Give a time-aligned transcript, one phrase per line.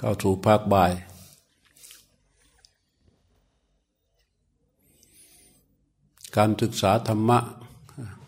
[0.00, 0.92] เข้าสู่ภาคบ่าย
[6.36, 7.38] การศึกษาธรรมะ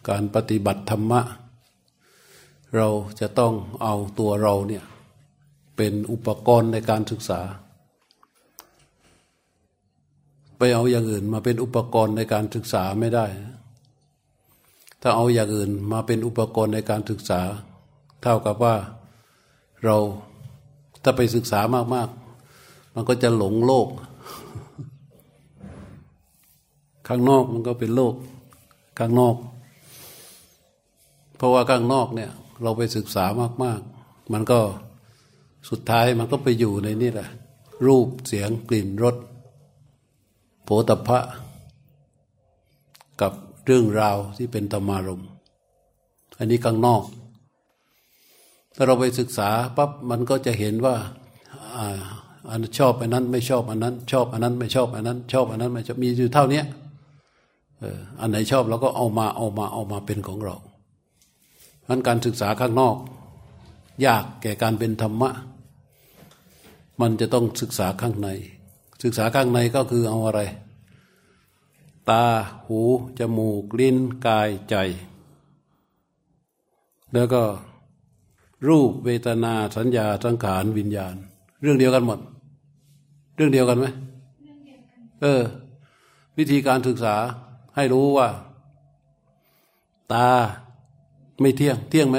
[0.08, 1.20] การปฏิบัติธรรมะ
[2.76, 2.88] เรา
[3.20, 4.84] จะต้องเอาตัวเราเนี่ย
[5.76, 7.40] เป็นอุปกรณ์ในการศึกษา
[10.58, 13.26] ไปเอาอย่างอื่นมาเป็นอุปกรณ์ในการศึกษาไม่ได้
[15.02, 17.40] ถ้าเอาอย่างอื่นมาเป็นอุปกรณ์ในการศึกษา
[18.22, 18.76] เท่ากับว่า
[19.84, 19.96] เรา
[21.02, 21.60] ถ้าไปศึกษา
[21.94, 22.08] มาก
[22.52, 23.88] ๆ มันก็จะหลงโลก
[27.08, 28.14] ข้างนอกมันก็เป็นโลก
[28.98, 29.36] ข้างนอก
[31.36, 32.30] เพราะว่าข้างนอกเนี่ย
[32.62, 33.24] เราไปศึกษา
[33.64, 34.60] มาก ๆ มันก็
[35.70, 37.28] สุดท้ายมันก็ไปอยู่ในนี่แหละ
[37.86, 39.16] รูปเสียงกลิ่นรส
[40.64, 41.20] โผฏฐะ
[43.20, 43.32] กับ
[43.64, 45.24] เรื่องราวที่เป็นธรรมารม
[46.38, 47.02] อันนี้ข้างนอก
[48.80, 50.96] ถ้าเราไปศึกษาปั๊บมันก็จะเห็นว่า
[52.50, 56.62] อันชอบอันนั้นไม่ชอบอันนั้น ชอบอันนั้นไม่ชอบอันนั้น ชอบอันนั้นไม่ชอบมีอยู่เท่านี้
[57.80, 60.56] เอออันไหนชอบเราก็เอามาเอามาเอามาเป็นของเรา
[61.84, 62.96] เพราะการศึกษาข้างนอก
[64.06, 65.30] ยากแก่การเป็นธรรมะ
[67.00, 68.28] มันจะต้องศึกษาข้างใน
[69.02, 70.40] ศึกษาข้างในก็คือเอาอะไร
[72.10, 72.24] ตา
[72.66, 72.80] หู
[73.18, 74.76] จมูก ลิ้น กายใจ
[77.12, 77.42] แล้วก็
[78.66, 81.14] รูปเวทนาสัญญาสังขารวิญญาณ
[81.62, 82.18] เรื่องเดียวกันหมด
[83.36, 83.86] เรื่องเดียวกันไหม
[85.22, 85.42] เออ
[86.38, 87.16] วิธีการศึกษา
[87.76, 88.28] ให้รู้ว่า
[90.12, 90.30] ตา
[91.40, 92.18] ไม่เที่ยง เที่ยงไหม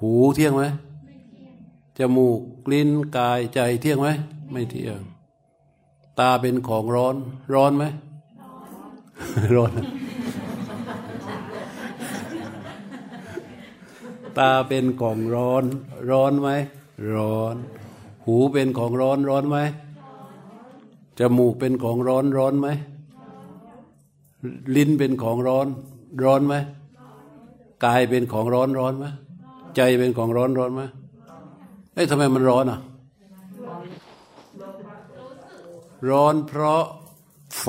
[0.00, 0.64] หูเที่ยงไหม
[1.98, 2.40] จมูก
[2.72, 4.08] ลิ้นกายใจเที่ยงไหม
[4.52, 5.00] ไม่เที่ยง
[6.18, 7.16] ตาเป็นของร้อน
[7.54, 7.84] ร้อนไหม
[9.54, 9.72] ร้อน
[14.38, 15.64] ตาเป็นของร้อน
[16.10, 16.48] ร้อนไหม
[17.14, 17.56] ร้อน
[18.26, 19.58] หูเป็นของร้อนร้อนไหม
[21.18, 22.68] จมูกเป็นของร้อนร้อนไหม
[24.76, 25.66] ลิ้นเป็นของร้อน
[26.24, 26.54] ร้อนไหม
[27.84, 29.06] กายเป็นของร้อนร้อนไหม
[29.76, 30.82] ใจเป็นของร้อนร้อนไหม
[31.94, 32.80] เอ้ยทำไมมันร้อนอะ
[36.10, 36.84] ร้อนเพราะ
[37.60, 37.68] ไฟ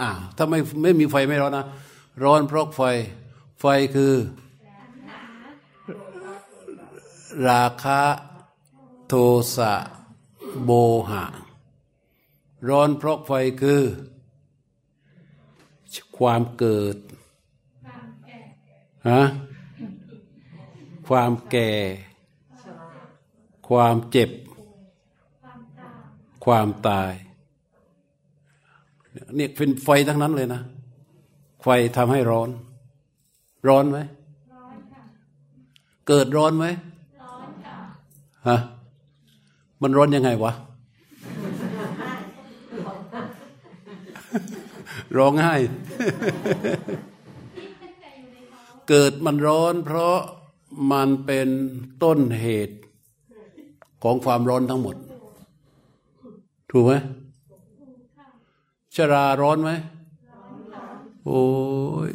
[0.00, 1.66] อ่าถ้าไม่ไม่มีไฟไม่ร้อนนะ
[2.24, 2.80] ร้อนเพราะไฟ
[3.60, 4.12] ไฟคือ
[7.48, 8.02] ราคะ
[9.08, 9.14] โท
[9.56, 9.74] สะ
[10.64, 10.70] โบ
[11.10, 11.24] หะ
[12.68, 13.82] ร้อนเพราะไฟคือ
[16.18, 16.96] ความเกิด
[19.10, 19.22] ฮะ
[21.08, 21.72] ความแก่
[23.68, 24.30] ความเจ็บ
[26.44, 27.12] ความตาย
[29.36, 30.62] เนี่ยเป็นไฟทั้งนั้นเลยนะ
[31.62, 32.50] ไฟทำให้ร้อน
[33.68, 33.98] ร้อนไหม
[36.08, 36.66] เกิดร้อนไหม
[38.48, 38.56] ฮะ
[39.82, 40.52] มันร้อนยังไงวะ
[45.16, 45.54] ร้องไห้
[48.88, 50.18] เกิดมันร้อน เพราะ
[50.92, 51.48] มันเป็น
[52.02, 52.76] ต้นเหตุ
[54.02, 54.96] ของความร้อนทั้งหมด
[56.70, 56.92] ถูกไหม
[58.96, 59.70] ชราร้อนไหม
[61.26, 61.42] โอ้
[62.08, 62.10] ย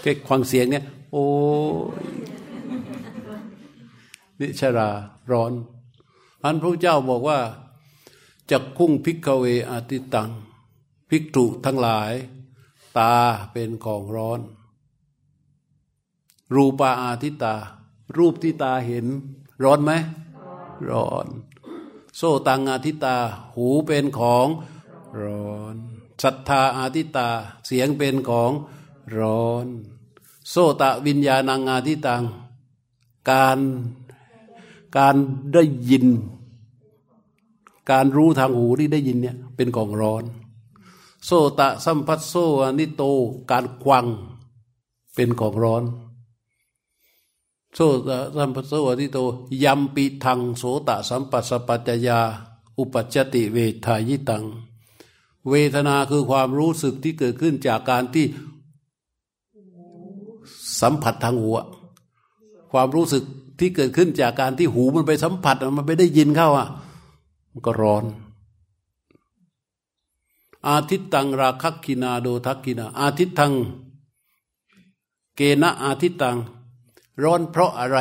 [0.00, 1.26] แค่ฟังเสียงเนี่ย โอ้
[2.02, 2.04] ย
[4.40, 4.90] นิชรา
[5.30, 5.52] ร้อน
[6.44, 7.40] อันพระเจ้าบอกว่า
[8.50, 10.30] จักขุง ภิกขะเวอาทิตตัง
[11.10, 12.12] ภิกษุทั้งหลาย
[12.98, 13.14] ตา
[13.52, 14.40] เป็นของร้อน
[16.54, 17.54] รูปาอาทิตตา
[18.16, 19.06] รูปที่ตาเห็น
[19.62, 19.92] ร้อนไหม
[20.90, 21.26] ร้อน
[22.16, 23.16] โสตังอาทิตตัง
[23.54, 24.46] หูเป็นของ
[25.22, 25.76] ร้อน
[26.22, 27.28] สัททาอาทิตตา
[27.66, 28.52] เสียงเป็นของ
[29.18, 29.66] ร้อน
[30.50, 32.22] โสตะวิญญาณังอาทิตตัง
[33.30, 33.58] การ
[34.96, 35.16] การ
[35.52, 36.06] ได้ยิน
[37.90, 40.24] การรู้ทางหูที่ได้ยินเนี่ยเป็นของร้อน
[41.24, 43.02] โสตะสัมผัสโส อาทิตโต
[43.50, 44.06] การฟัง
[45.14, 45.82] เป็นของร้อน
[47.74, 47.78] โซ
[48.08, 49.18] ตะสัมผัสโส อาทิตโต
[49.64, 52.20] ยัมปิทังโสตะสัมผัสสะปัจจะยา
[52.78, 54.44] อุปัจติเวทายิตัง
[55.48, 58.26] เวทนาคือความรู้สึกที่เกิดขึ้นจากการที่
[60.82, 61.50] สัมผัสทางหู
[62.72, 63.24] ความรู้สึก
[63.58, 66.68] ที่เกิดขึ้นจากการที่หูมันไปสัมผัสมันไปได้ยินเข้าอะ
[67.52, 68.04] มันก็ร้อน
[70.68, 73.52] อาทิตตังราคักกินาโดทักกินา อาทิตตัง
[75.36, 76.36] เกณะอาทิตตัง
[77.22, 77.98] ร้อนเพราะอะไร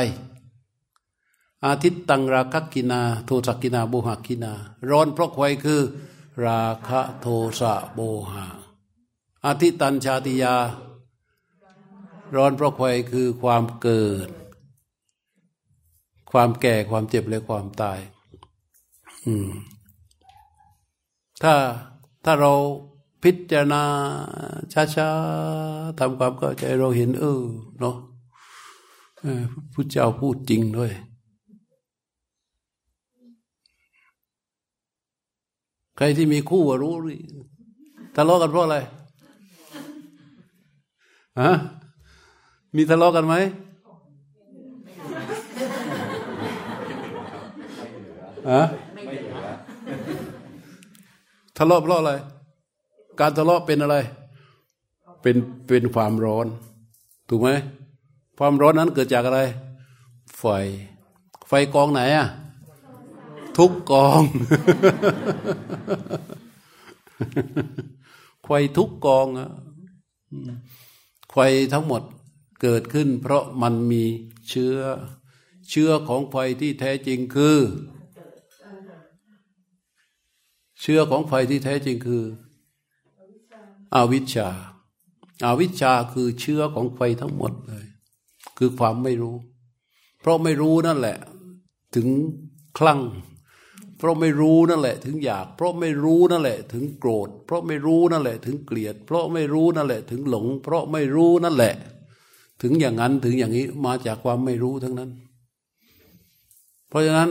[1.66, 4.52] อาทิตตังราคักกินา โทสักกินาโบหักกินา
[4.90, 5.82] ร้อนเพราะไฟคือ
[6.46, 7.26] ราคะโท
[7.60, 8.00] สะโบ
[8.32, 8.46] หะ
[9.46, 10.56] อาทิตตันชาติยา
[12.36, 12.82] ร้อนเพราะไฟ
[13.12, 14.30] คือความเกิด
[16.32, 18.00] ความแก่ความเจ็บและความตาย
[19.26, 19.50] อืม
[21.44, 21.54] ถ้า
[22.26, 22.54] ถ้าเรา
[23.24, 23.84] พิจารณา
[24.96, 27.42] ช้าๆทำความเข้าใจเราเห็น เออ
[27.80, 27.96] เนาะ
[29.74, 30.92] พุทธเจ้าพูดจริงด้วย
[35.98, 36.94] ใครที่มีคู่รู้
[38.16, 38.78] ทะเลาะกันเพราะอะไร
[41.42, 41.52] ฮะ
[42.76, 43.36] มีทะเลาะกันไหม
[48.52, 48.64] ฮะ
[51.58, 52.12] ทะเลาะเพราะอะไร
[53.20, 53.96] การทะเลาะเป็นอะไร
[55.22, 55.36] เป็น
[55.68, 56.48] เป็นความร้อน
[57.30, 57.50] ถูกไหม
[58.38, 59.40] ความร้อนนั้นเกิดจากอะไร
[60.38, 60.44] ไฟ
[61.48, 62.28] ไฟกองไหนอะ
[63.58, 64.22] ทุกกอง
[68.46, 69.50] ไฟทุกกองอะ
[71.32, 71.38] ไฟ
[71.74, 72.02] ทั้งหมด
[72.62, 74.04] เกิดขึ้น เพราะมันมี
[74.50, 74.76] เชื้อ
[75.70, 77.60] เชื้อของไฟที่แท้จริงคือ
[80.82, 82.24] เชื้อของไฟที่แท้จริงคือ
[83.96, 84.50] อวิชชา
[85.46, 87.86] อาวิชชาคือเชื้อของไฟทั้งหมดเลย
[88.58, 89.36] คือความไม่รู้
[90.20, 91.18] เพราะไม่รู้นั่นแหละ
[91.96, 92.08] ถึง
[92.78, 93.02] คลั่ง
[93.98, 101.76] เพราะไม่รู้นั่นแหละ ถึงอยาก เพราะไม่รู้นั่นแหละ ถึงโกรธ เพราะไม่รู้นั่นแหละ ถึงเกลียด เพราะไม่รู้นั่นแหละ ถึงหลง เพราะไม่รู้นั่นแหละ
[102.62, 105.12] ถึงอย่างนั้นถึงอย่างนี้มาจากความไม่รู้ทั้งนั้น
[106.88, 107.30] เพราะฉะนั้น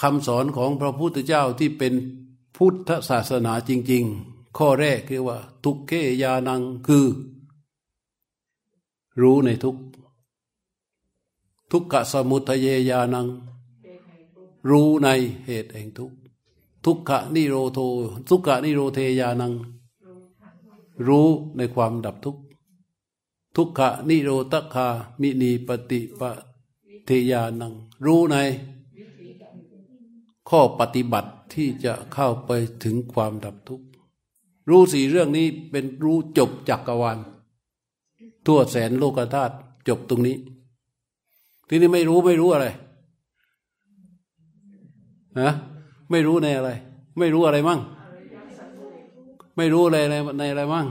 [0.00, 1.94] คำสอนของพระพุทธเจ้าที่เป็น
[2.56, 5.92] พุทธศาสนาจริง ๆ ข้อแรกคือว่า ทุกเก
[6.22, 7.06] ยานังคือ
[9.22, 9.76] รู้ในทุก
[11.72, 13.26] ทุกขสมุทัยญาณัง
[14.70, 15.08] รู้ใน
[15.46, 16.10] เหตุแห่งทุก
[16.84, 17.78] ทุกขนิโรโท
[18.28, 19.52] ทุกขนิโรเทญาณัง
[21.06, 21.26] รู้
[21.56, 22.38] ในความดับทุกข
[23.60, 24.88] ทุกขะนิโรตคา
[25.20, 26.20] มินีปฏิป
[27.06, 27.72] เทญาณัง
[28.04, 28.36] รู้ใน
[30.48, 32.50] ข้อปฏิบัติที่จะเข้าไป
[32.84, 33.86] ถึงความดับทุกข์
[34.68, 37.18] รู้สี่เรื่องนี้เป็นรู้จบจักกรวาล
[38.46, 39.54] ทั่วแสนโลกธาตุ
[39.88, 40.36] จบตรงนี้
[41.68, 42.66] ที่นี้ไม่รู้ไม่รู้อะไร
[45.40, 45.50] ฮะ
[46.10, 46.70] ไม่รู้ในอะไร
[47.18, 47.80] ไม่รู้อะไรมั่ง
[49.56, 49.98] ไม่รู้อะไร
[50.38, 50.86] ในอะไรมั่ง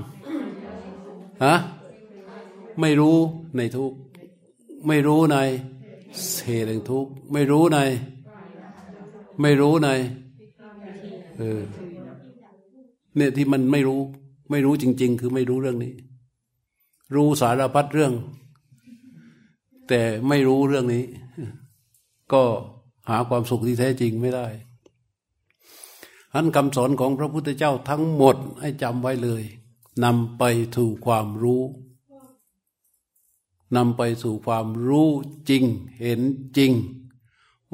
[1.45, 1.55] ฮะ
[2.81, 3.17] ไม่รู้
[3.57, 3.93] ในทุก
[4.87, 5.37] ไม่รู้ใน
[6.45, 7.79] เหตุแห่งทุกไม่รู้ใน
[9.41, 9.89] ไม่รู้ใน
[11.37, 11.61] เออ
[13.15, 14.01] เนี่ยที่มันไม่รู้
[14.51, 15.93] ไม่รู้จริง ๆ คือไม่รู้เรื่องนี้
[17.15, 18.13] รู้สารพัดเรื่อง
[19.89, 21.05] แต่ไม่รู้เรื่องนี้
[22.33, 22.43] ก็
[23.09, 24.47] หาความสุขที่แท้จริงไม่ได้
[26.33, 29.43] อันคำสอนของพระพุทธเจ้าทั้งหมดให้จำไว้เลย
[30.03, 30.43] นำไป
[30.75, 31.61] สู่ความรู้
[33.75, 35.09] นำไปสู่ความรู้
[35.49, 35.63] จริง
[35.99, 36.21] เห็น
[36.57, 36.71] จริง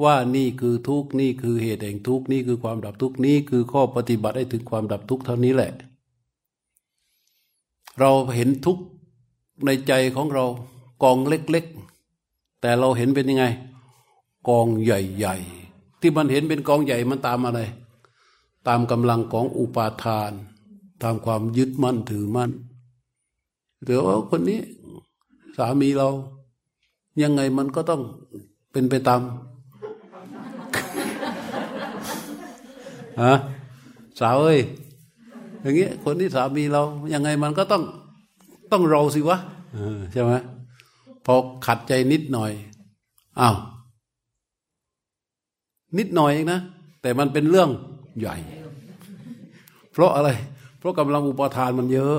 [0.02, 5.72] ว่านี่คือทุกนี่คือเหตุแห่งทุกนี่คือความดับทุกนี้คือข้อปฏิบัติให้ถึงความดับทุกเท่านี้แหละ
[8.00, 8.78] เราเห็นทุก
[9.64, 10.44] ในใจของเรา
[11.02, 13.44] กองเล็กๆ แต่เราเห็นเป็นยังไง
[14.48, 17.60] กองใหญ่ๆ ที่มันเห็นเป็นกองใหญ่มันตามอะไร
[18.68, 20.32] ตามกำลังของอุปาทาน
[21.02, 22.50] ตามความยึดมั่นถือมั่น
[23.82, 24.60] หรือว่าคนนี้
[25.56, 26.08] สามีเรา
[27.22, 28.02] ยังไงมันก็ต้อง
[28.72, 29.20] เป็นไปตาม
[33.22, 33.34] ฮะ
[34.20, 34.60] สาวเอ้ย
[35.62, 36.82] อย่างเงี้ยคนที่สามีเรา
[37.14, 37.82] ยังไงมันก็ต้อง
[38.72, 39.38] ต้องเราสิวะ
[40.12, 40.32] ใช่ไหม
[41.26, 41.34] พอ
[41.66, 42.52] ขัดใจนิดหน่อย
[43.40, 43.56] อ้าว
[45.98, 46.60] นิดหน่อยเองนะ
[47.02, 47.70] แต่มันเป็นเรื่อง
[48.18, 48.36] ใหญ่
[49.92, 50.30] เพราะอะไร
[50.78, 52.18] เพราะกำลังอุปทานมันเยอะ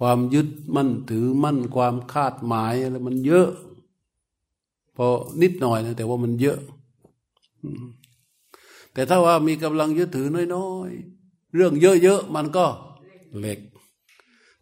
[0.00, 3.48] ความยึดมั่นถือมั่นความคาดหมายอะไรมันเยอะ
[4.96, 5.06] พอ
[5.42, 6.58] นิดหน่อยนะแต่ว่ามันเยอะ
[8.92, 12.66] แต่ถ้าว่ามีกำลังยึดถือน้อยๆ เรื่องเยอะๆมันก็
[13.38, 13.60] เล็ก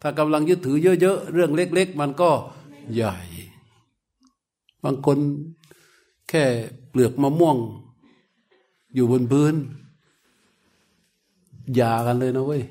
[0.03, 2.31] ถ้ากำลังยึดถือเยอะๆ เรื่องเล็ก ๆ มันก็
[2.95, 3.15] ใหญ่
[4.85, 5.19] บางคน
[6.29, 6.45] แค่
[6.91, 7.57] เปลือกมะม่วง
[8.95, 9.55] อยู่บนพื้น
[11.79, 12.63] ยากันเลยนะเว้ย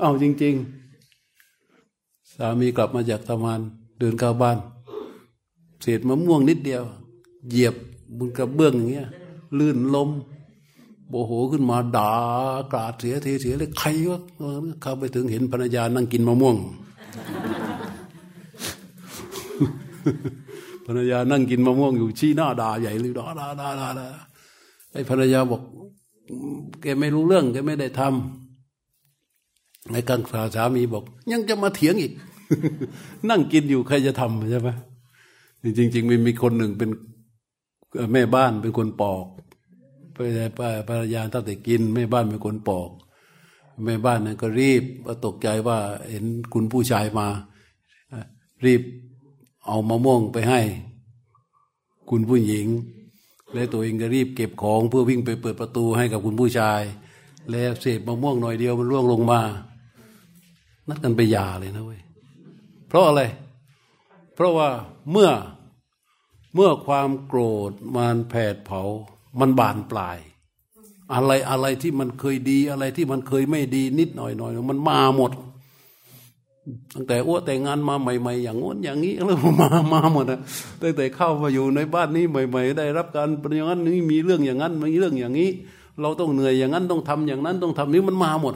[0.00, 0.54] เอาจริง
[1.42, 3.60] ๆ สามีกลับมาจากทำงาน
[3.98, 4.58] เดินเข้าบ้าน
[5.82, 6.82] เศษมะม่วงนิดเดียว
[7.48, 7.74] เหยียบ
[8.18, 9.08] บนกระเบื้องอย่างเงี้ย
[9.58, 10.10] ลื่นลม
[11.08, 12.12] โมโหขึ้นมาด่า
[12.72, 14.20] กราดเสียเทเสียเลยใครวะ
[14.82, 16.56] เข้าไปถึงเห็นภรรยานั่งกินมะม่วง
[20.86, 24.08] ภรรยานั่งกินมะม่วงอยู่ชี้หน้าด่าใหญ่เลยด่าด่าด่าด่า
[24.92, 25.62] ไอ้ภรรยาบอก
[26.82, 28.45] แกไม่รู้เรื่องแกไม่ได้ทำ
[29.92, 32.12] ไอ้กังสาสามีบอก ยังจะมาเถียงอีก
[33.28, 34.68] นั่งกินอยู่ใครจะทำใช่ไหม
[35.78, 36.90] จริง ๆ มีมีคนหนึ่งเป็น
[38.12, 39.24] แม่บ้านเป็นคนปอก
[40.14, 40.18] ไป
[40.88, 42.90] ภรรยาตั้งแต่กินแม่บ้านเป็นคนปอก
[43.84, 44.82] แม่บ้านนั้นก็รีบ
[45.24, 45.78] ตกใจว่า
[46.10, 46.24] เห็น
[46.54, 47.28] คุณผู้ชายมา
[48.64, 48.82] รีบ
[49.66, 50.60] เอามะม่วงไปให้
[52.10, 52.66] คุณผู้หญิง
[53.54, 56.80] และตัวเองก็รีบเก็บของเพื่อวิ่งไปเปิดประตูให้กับคุณผู้ชาย
[57.50, 59.40] แล้วเศษมะม่วงหน่อยเดียวมันร่วงลงมา
[60.88, 62.00] นัดกันไปยาเลยนะเว้ย
[62.88, 63.22] เพราะอะไร
[64.34, 64.68] เพราะว่า
[65.10, 65.30] เมื่อ
[66.54, 67.40] เมื่อความโกร
[67.70, 68.82] ธมันแผดเผา
[69.40, 70.18] มันบานปลาย
[71.12, 75.32] อะไรอะไรที่มันเคยดีอะไรที่มันเคยไม่ดีนิดหน่อยหน่อยมันมาหมด
[76.94, 80.40] ตั้งแต่อ้วแต่งงานมาใหม่ ๆ อย่างง้นอย่างนี้แล้วมามาหมดนะ
[80.82, 85.50] ตั้งแต่เข้ามาอยู่ในบ้านนี้ใหม่ ๆ ได้รับการปริญญานี้มีเรื่องอย่างนั้นมีเรื่องอย่างนี้
[86.00, 88.52] เราต้องเหนื่อยอย่างนั้นต้องทำอย่างนั้นต้องทำนี้มันมาหมด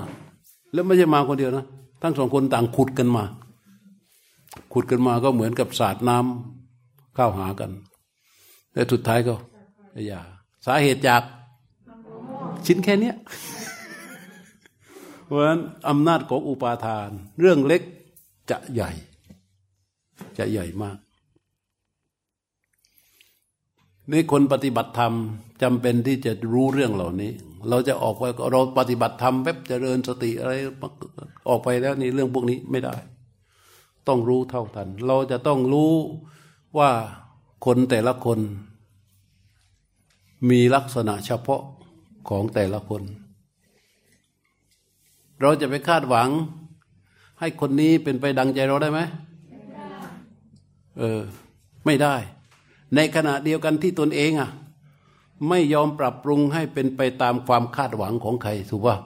[0.73, 1.65] แล้วไม่ใช่มาคนเดียวนะ
[2.03, 3.25] ทั้งสองคนต่างขุดกันมา
[4.73, 7.71] ขุดกันมาก็เหมือนกับสาดน้ำเข้าหากัน
[8.73, 9.35] แต่สุดท้ายก็
[10.07, 10.21] อย่า
[10.67, 11.23] สาเหตุจาก
[12.67, 13.13] ชิ้นแค่นี้
[15.25, 17.09] เพราะฉะนั้นอำนาจของอุปาทาน
[17.41, 17.83] เรื่องเล็ก
[18.51, 18.91] จะใหญ่
[20.39, 20.99] จะใหญ่มาก
[24.11, 25.13] นี่คนปฏิบัติธรรม
[25.63, 27.33] จำเป็นที่จะรู้เรื่องเหล่านี้
[27.69, 30.53] เราจะออกไปเราปฏิบัติธรรมแป๊บเจริญสติอะไร
[31.49, 32.95] ออกไปแล้วนี่เรื่องพวกนี้ไม่ได้
[34.09, 35.93] ต้องรู้เท่าทัน เราจะต้องรู้
[36.79, 36.91] ว่า
[37.65, 38.39] คนแต่ละคน
[40.51, 41.63] มีลักษณะเฉพาะ
[42.29, 43.03] ของแต่ละคน
[45.41, 46.29] เราจะไปคาดหวัง
[47.41, 49.01] ให้คนนี้เป็นไปดังใจเราได้ไหม
[50.99, 51.21] เออ
[51.87, 52.15] ไม่ได้
[52.95, 54.51] ในขณะเดียวกันที่ตนเองอะ
[55.49, 58.97] ไม่ยอมปรับปรุงให้เป็นไปตามความคาดหวังของใครถูกป่ะ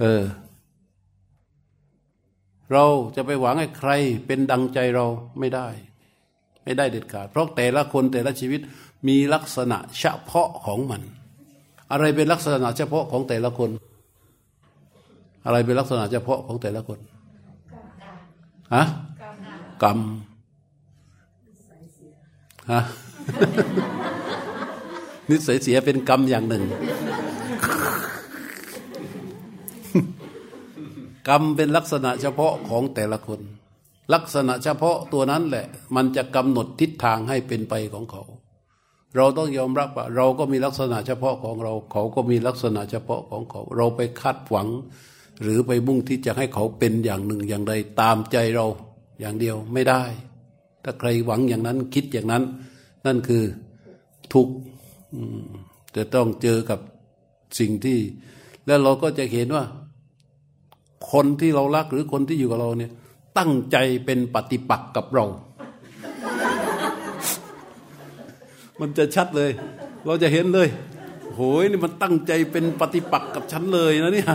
[0.00, 0.24] เออ
[2.72, 2.84] เรา
[3.16, 3.90] จะไปหวังให้ใคร
[4.26, 5.06] เป็นดังใจเรา
[5.38, 5.68] ไม่ได้
[6.64, 8.60] ไม่ได้เด็ดขาด เพราะแต่ละคนแต่ละชีวิต
[9.08, 11.02] มีลักษณะเฉพาะของมัน
[11.90, 13.70] อะไรเป็นลักษณะเฉพาะของแต่ละคน
[15.46, 16.98] อะไรเป็นลักษณะเฉพาะของแต่ละคน
[18.74, 18.84] ฮะ
[19.82, 19.98] กรรม
[22.72, 22.80] ฮะ
[25.30, 26.64] นิสัยเสียเป็นกรรมอย่างหนึ่ง
[31.28, 33.40] กรรมเป็นลักษณะเฉพาะของแต่ละคน
[34.14, 35.66] ลักษณะเฉพาะตัวนั้นแหละ
[35.96, 38.22] มันจะกำหนดทิศทางให้เป็นไปของเขา
[39.16, 44.68] เราต้องยอมรับว่า เราก็มีลักษณะเฉพาะของเรา เขาก็มีลักษณะเฉพาะของเขา เราไปคาดหวัง
[45.42, 48.66] หรือไปมุ่งที่จะให้เขาเป็นอย่างหนึ่งอย่างใดตามใจเรา
[49.20, 50.02] อย่างเดียวไม่ได้
[50.84, 52.42] ถ้าใครหวังอย่างนั้นคิดอย่างนั้น
[53.06, 53.42] นั่นคือ
[54.34, 54.48] ทุก
[55.96, 56.78] จะต้องเจอกับ
[57.58, 57.98] สิ่งที่
[58.66, 59.64] แล้วเราก็จะเห็นว่า
[61.12, 62.92] คนที่เรารักหรือคนที่อยู่กับเราเนี่ย
[63.38, 65.26] ตั้งใจเป็นปฏิปักษ์กับเรา
[68.80, 69.50] มันจะชัดเลย
[70.06, 70.68] เราจะเห็นเลย
[71.34, 74.30] โหยนี่มันตั้งใจเป็นปฏิปักษ์กับฉันเลยนะเนี่ย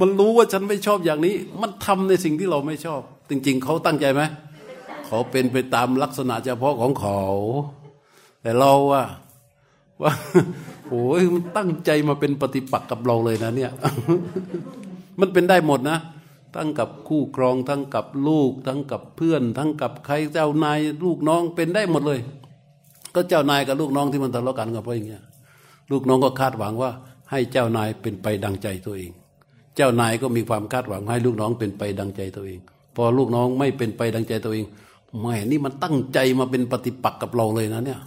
[0.00, 4.22] มันรู้ว่าฉันไม่ชอบอย่างนี้ มันทำในสิ่งที่เราไม่ชอบ จริง ๆ เขาตั้งใจไหม
[5.06, 7.20] เขาเป็นไปตามลักษณะเฉพาะของเขา
[8.42, 9.02] แต่เราว่า
[10.02, 10.12] ว่า
[10.88, 13.72] โอ้ยมันตั้งใจมาเป็นปฏิปักษ์กับเราเลยนะเนี่ย
[15.20, 15.98] มันเป็นได้หมดนะ
[16.54, 22.20] ทั้งกับคู่ครอง ทั้งกับลูก ทั้งกับเพื่อน ทั้งกับใครเจ้านายลูกน้องเป็นได้หมดเลย
[23.14, 25.22] ก็เจ้านายกับลูกน้องที่มันทะเลาะกันก็เพราะอย่างเงี้ย
[25.90, 26.90] ลูกน้องก็คาดหวังว่า
[27.30, 29.10] ให้เจ้านายเป็นไปดังใจตัวเอง
[29.76, 32.60] เจ้านายก็มีความคาดหวังให้ลูกน้องเป็นไปดังใจตัวเอง
[32.96, 34.64] พอลูกน้องไม่เป็นไปดังใจตัวเอง
[35.18, 38.00] แหมนี่มันตั้งใจมาเป็นปฏิปักษ์กับเราเลยนะเนี่ย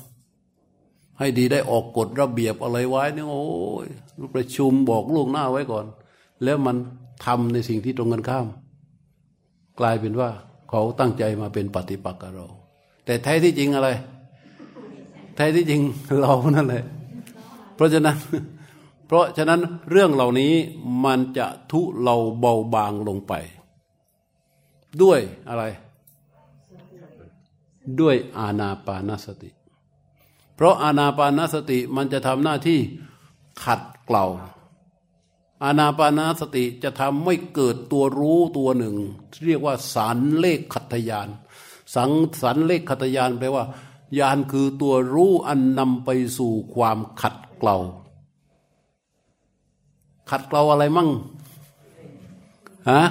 [1.20, 3.44] ให้ดีได้ออกกฎระเบียบอะไรไว้เนี่ยโอ้
[3.86, 3.88] ย
[4.34, 5.86] ประชุมบอกลูกหน้าไว้ก่อน
[6.44, 6.76] แล้วมัน
[7.26, 8.48] ทำในสิ่งที่ตรงกันข้าม
[9.80, 10.30] กลายเป็นว่า
[10.70, 12.48] เขาตั้งใจมาเป็นปฏิปักษ์กับเรา
[13.06, 13.90] แต่แท้ที่จริงอะไร
[15.36, 15.82] แท้ที่จริง
[16.22, 16.84] เรานั่นแหละ
[17.76, 18.18] เพราะฉะนั้น
[19.08, 19.60] เพราะฉะนั้น
[19.92, 20.54] เรื่องเหล่านี้
[21.06, 23.34] มันจะทุเราเบาบางลงไป
[25.02, 25.64] ด้วยอะไร
[28.00, 29.50] ด้วยอาณาปานสติ
[30.56, 32.80] เพราะอาณาปานสติมันจะทำหน้าที่
[33.64, 34.26] ขัดเกลา
[35.64, 38.96] อานาปานาสติจะทำไม่เกิดตัวรู้ตัวหนึ่ง
[39.46, 41.30] เรียกว่าสารเลขขัตยาน
[41.96, 43.66] สังสารเลขขัตยานแปลว่า
[44.20, 47.78] ยานคือตัวรู้อันนำไปสู่ความขัดเกลา
[50.30, 51.10] ขัดเกลาอะไรมั่ง
[52.90, 53.04] ฮะ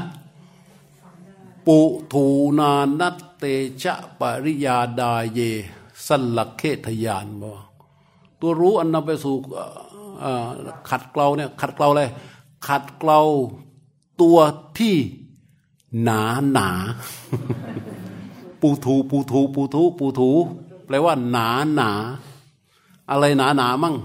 [1.66, 1.78] ปุ
[2.12, 2.26] ถู
[2.58, 3.44] นานัตเต
[3.82, 5.40] ชะปริยาดาเย
[6.08, 7.52] สัลลกเคทยานบ่
[8.40, 9.34] ตัวรู้อันนำไปสู่
[10.88, 12.02] ขัดเกลาเนี่ยขัดเกลาอะไร
[12.68, 13.20] ขัดเกลา
[14.20, 14.38] ตัว
[14.78, 14.96] ที่
[16.02, 16.68] หนาหนา
[18.60, 20.30] ปูทูปูทูปูทูปูทู
[20.86, 21.90] แปลว่าหนาหนา
[23.10, 23.96] อะไรหนาหนามั่ง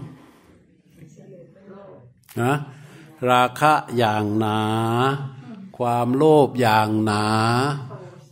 [2.42, 2.54] นะ
[3.30, 4.60] ราคะอย่างหนา
[5.77, 7.25] ความโลภอย่างหนา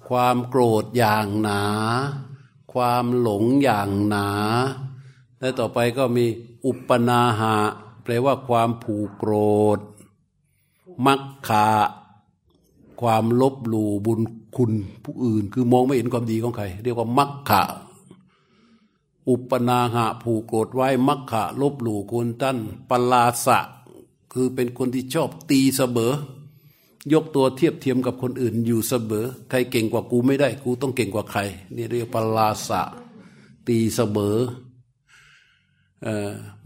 [0.08, 1.62] ความโกรธอย่างหนา
[2.75, 4.29] ความหลงอย่างหนา
[5.39, 6.25] และต่อไปก็มี
[6.65, 7.55] อุปนาหะ
[8.03, 9.34] แปลว่าความผูกโกร
[9.77, 9.79] ธ
[11.05, 11.70] มักขะ
[13.01, 14.22] ความลบหลู่บุญ
[14.55, 14.72] คุณ
[15.03, 17.63] ผู้อื่น คือมองไม่เห็นความดีของใคร เรียกว่ามักขะ
[19.29, 22.58] อุปนาหะ ผูกโกรธไว้มักขะ ลบหลู่คุณตั้น
[22.89, 23.60] ปลาสะ
[24.34, 26.13] คือเป็นคนที่ชอบตีเสมอ
[27.14, 31.40] ยกตัวเทียบเทียมกับคนอื่นอยู่เสมอ ใครเก่งกว่ากูไม่ได้กูต้องเก่งกว่าใคร
[31.76, 32.82] นี่เรียกปลาสะ
[33.68, 34.38] ตีเสมอ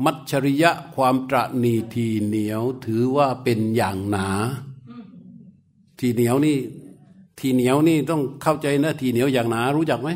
[0.04, 4.28] มัจฉริยะความตระนีทีเหนียวถือว่าเป็นอย่างหนา
[6.00, 6.58] ทีเหนียวนี่
[7.40, 10.10] ทีเหนียวนี่ต้องเข้าใจนะ ทีเหนียวอย่างหนารู้จักไหม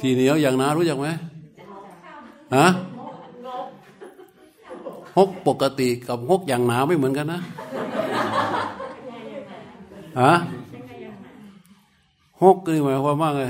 [0.00, 1.06] ทีเหนียวอย่างหนารู้จักไหม
[2.56, 2.66] ฮะ
[5.16, 7.40] ฮกปกติกับฮกอย่างหนาไม่เหมือนกันนะ
[10.20, 10.32] ฮะ
[12.42, 13.42] ฮกนี่หมายความว่าไง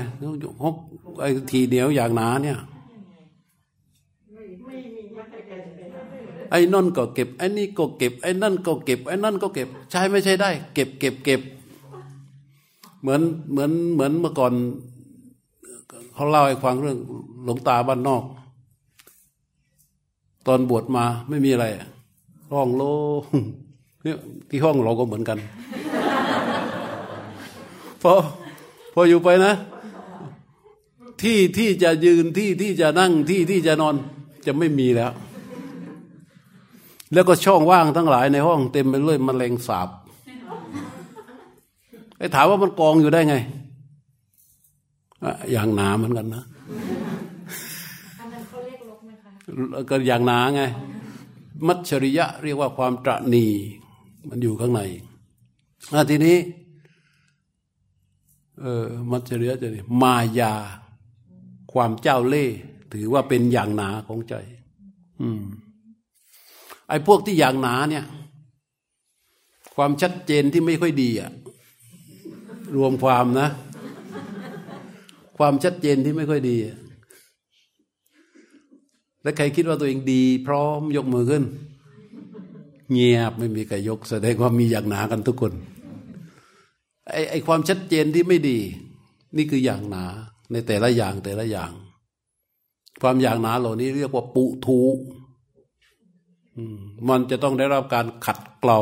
[0.63, 0.75] ฮก
[1.21, 2.59] ไอ้ทีเหนียวอย่างหนาเนี่ย
[6.51, 11.41] ไอ้นั่นก็เก็บไอ้นี่ก็เก็บไอ้นั่นก็เก็บไอ้นั่นก็เก็บ ใช้ไม่ใช่ได้ เก็บเก็บเก็บ
[13.01, 14.53] เหมือนเหมือนเหมือนเมื่อก่อน
[16.13, 16.97] เขาเล่าให้ฟังเรื่อง
[17.43, 18.23] หลวงตาบ้านนอก
[20.47, 21.65] ตอนบวชมาไม่มีอะไร
[22.51, 22.83] ห้องโล
[24.03, 24.17] เนี่ย
[24.49, 25.37] ที่ห้องเราก็เหมือนกัน
[28.05, 28.15] พอ
[28.93, 29.53] พออยู่ไปนะ
[31.21, 33.95] ที่ที่จะยืนที่ที่จะนั่งที่ที่จะนอน
[34.45, 35.11] จะไม่มีแล้ว
[37.13, 39.89] แล้วก็ช่องว่างทั้งหลายในห้องเต็มไปด้วยมแมลงสาบ
[42.17, 43.35] ไอ้ถามว่ามันกองอยู่ได้ไง
[45.51, 46.43] อย่างหนาเหมือนกันนะ
[48.19, 49.31] อันนั้นเขาเรียกลกไหมคะ
[49.89, 50.61] ก็อย่างหนาไง
[51.67, 53.45] มัจฉริยะเรียกว่าความตระนี
[54.29, 54.81] มันอยู่ข้างใน
[56.09, 56.37] ทีนี้
[58.61, 60.53] เออมัจฉริยะจะนี่มายา
[61.73, 62.57] ความเจ้าเล่ห์
[62.93, 64.35] ถือว่าเป็นอย่างหนาของใจ
[65.21, 65.43] อืม
[66.89, 68.05] ไอ้พวกที่อย่างหนาเนี่ย
[69.75, 71.31] ความชัดเจนที่ไม่ค่อยดีอะ
[72.75, 73.49] รวมความนะ
[75.37, 76.55] ความชัดเจนที่ไม่ค่อยดี
[79.21, 81.43] แล้วใครคิดว่าตัวเองดี พร้อมยกมือขึ้น
[82.91, 85.53] เงียบไม่มีใครยกแสดงว่ามีอย่างหนากันทุกคน
[87.11, 88.59] ไอ้ไอความชัดเจนที่ไม่ดี
[89.37, 90.05] นี่คืออย่างหนา
[90.51, 91.71] ในแต่ละอย่างแต่ละอย่าง
[93.01, 94.81] ความอย่างหนาเหล่านี้เรียกว่าปุถุ
[97.09, 98.81] มันจะต้องได้รับการขัดเกลา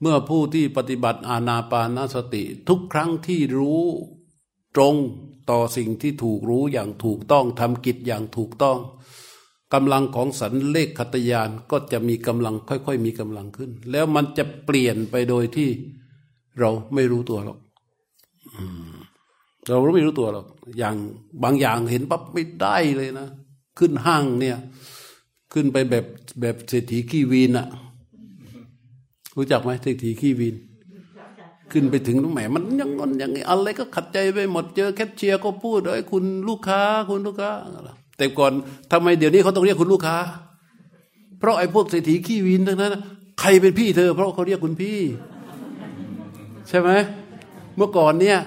[0.00, 3.82] เมื่อผู้ที่ปฏิบัติอาณาปานสติ ทุกครั้งที่รู้
[4.74, 4.94] ตรง
[5.50, 8.78] ต่อสิ่งที่ถูกรู้อย่างถูกต้องทำกิจอย่างถูกต้อง
[9.74, 15.70] กำลังของสันเลขขตยานก็จะมีกำลังค่อย ๆ มีกำลังขึ้น แล้วมันจะเปลี่ยนไปโดยที่
[16.60, 17.58] เราไม่รู้ตัวหรอก
[19.68, 20.46] เราไม่รู้ตัวหรอก
[20.78, 20.96] อย่าง
[21.42, 23.28] บางอย่างเห็นปั๊บไม่ได้เลยนะ
[23.78, 24.58] ขึ้นห้างเนี่ย
[25.52, 26.04] ขึ้นไปแบบ
[26.40, 27.66] แบบเศรษฐีขี้วีนอะ
[29.36, 30.56] รู้จักไหมเศรษฐีขี้วีน
[31.72, 37.50] ขึ้นไปถึงตรงไหนมันยังงอนยังไงอะไรก็ขัดใจไปหมดเจอแคชเชียร์ก็พูดเลยคุณลูกค้าคุณลูกค้า
[38.16, 38.52] แต่ก่อน
[38.92, 40.16] ทำไมเดี๋ยวนี้เขาต้องเรียกคุณลูกค้า
[41.38, 42.96] เพราะไอ้พวกเศรษฐีขี้วีนทั้งนั้น
[43.40, 44.98] ใครเป็นพี่เธอ เพราะเขาเรียกคุณพี่
[46.68, 46.90] ใช่ไหม
[47.76, 48.38] เมื่อก่อนเนี่ย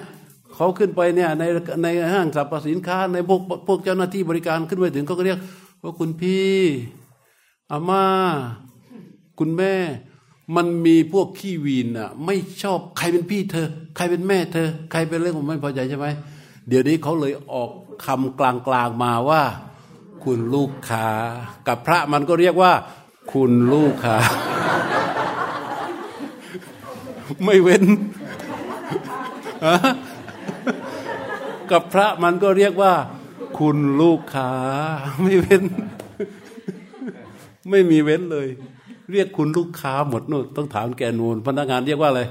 [0.54, 1.44] เขาขึ้นไปเนี่ยใน
[1.82, 5.38] ในห้างสรรพสินค้าในพวกพวกเจ้าหน้าที่บริการขึ้นไปถึงเขาก็เรียก
[5.82, 6.56] ว่าคุณพี่
[7.70, 8.04] อาม่า
[9.38, 9.74] คุณแม่
[10.56, 16.06] มันมีพวกขี้วีนอะ ไม่ชอบใครเป็นพี่เธอ ใครเป็นแม่เธอ ใครเป็นเรื่องผมไม่พอใจใช่ไหม
[16.68, 17.70] เดี๋ยวนี้เขาเลยออก
[18.06, 19.42] คำกลางๆมาว่า
[20.24, 21.08] คุณลูกค้า
[21.68, 22.72] กับพระมันก็เรียกว่า
[23.32, 24.16] คุณลูกค้า
[27.44, 27.84] ไม่เว้น
[31.70, 32.92] กับพระมันก็เรียกว่า
[33.58, 34.52] คุณลูกค้า
[35.22, 35.62] ไม่เว้น
[37.70, 38.48] ไม่มีเว้นเลย
[39.12, 42.22] เรียกคุณลูกค้าหมดนู่นต้องถามแกนูนพนักงานเรียกว่าอะไร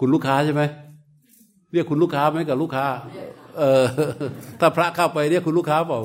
[0.00, 0.62] คุณลูกค้าใช่ไหม
[1.72, 2.86] เรียกคุณลูกค้าไหมกับลูกค้า
[3.58, 3.84] เออ
[4.60, 6.00] ถ้าพระเข้าไปเรียกคุณลูกค้าเปล่า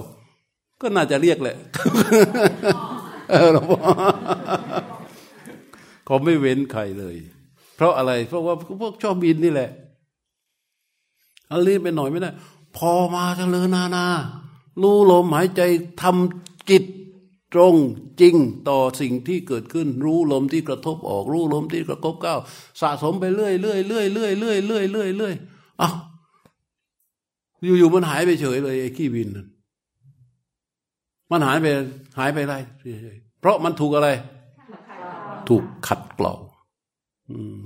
[0.82, 1.56] ก็น่าจะเรียกแหละ
[3.32, 3.80] เออหลวงพ่อ
[6.06, 7.15] เขาไม่เว้นใครเลย
[7.76, 9.70] เพราะอะไร เพราะว่าพวกชอบบินนี่แหละ
[11.48, 12.32] เอารีบไปหน่อยไม่ได้
[12.78, 14.06] พอมาเจริญนานา
[14.82, 15.62] รู้ลมหายใจ
[16.02, 16.84] ทำกิจ
[17.54, 17.76] ตรง
[18.22, 18.36] จริง
[18.70, 22.36] ต่อสิ่งที่เกิดขึ้น รู้ลมที่กระทบออก รู้ลมที่กระทบเข้า
[22.82, 25.34] สะสมไปเรื่อยเรื่อยเรื่อยเรื่อยเรื่อยเรื่อยเรื่อยเรื่อย
[25.82, 25.96] อ้าว
[27.78, 29.48] อยู่ๆมันหายไปเฉยเลยไอ้ขี้บินนั้น
[31.32, 31.66] มันหายไป
[32.20, 32.56] หายไปไร
[33.40, 34.10] เพราะมันถูกอะไร
[35.50, 36.36] ถูกขัดเกลา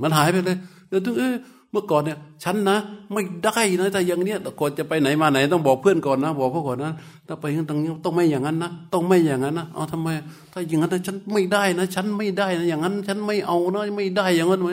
[0.02, 1.30] มันหายไปเลยเดี๋ยวเอ๊
[1.72, 2.78] เมื่อก่อนเนี่ยฉันนะ
[3.14, 6.92] ไม่ได้นะแต่อย่างเนี้ยก่อนจะไปไหนมาไหน ต้องบอกเพื่อนก่อนนะบอกเขาก่อนนะ
[7.28, 10.10] ถ้าไปตรงนี้ต้องไม่อย่างนั้นนะต้องไม่อย่างนั้นนะเอาทำไม
[10.54, 14.72] ถ้าอย่างนั้นฉันไม่ได้นะ ฉันไม่ได้นะอย่างนั้น ฉันไม่เอานะไม่ได้อย่างนั้นไหม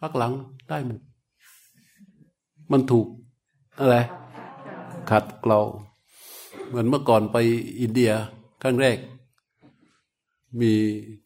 [0.00, 0.32] พักหลัง
[0.68, 1.00] ได้หมด
[2.72, 3.06] มันถูก
[3.78, 3.96] อะไร
[5.10, 5.60] ขัดเกลา
[6.68, 7.36] เหมือนเมื่อก่อนไป
[7.80, 8.10] อินเดีย
[8.62, 8.98] ครั้งแรก
[10.60, 10.72] มี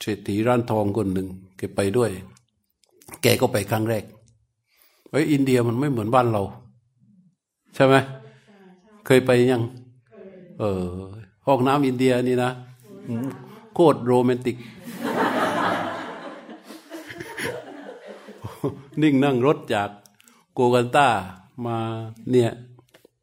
[0.01, 2.11] เศรษฐีร้านทองคนหนึ่งแกไปด้วย
[3.23, 4.05] แกก็ไปครั้งแรก
[5.11, 6.43] ไอ้อินเดียมันไม่เหมือนบ้านเรา
[7.75, 7.95] ใช่ไหม
[9.07, 9.63] เคยไปยัง
[10.59, 10.83] เออ
[11.47, 12.51] ห้องน้ำอินเดียนี่นะ
[13.75, 14.57] โคตรโรแมนติก
[19.03, 19.89] นิ่งนั่งรถจาก
[20.55, 21.09] โกกันตา
[21.67, 21.77] มา
[22.31, 22.51] เนี่ย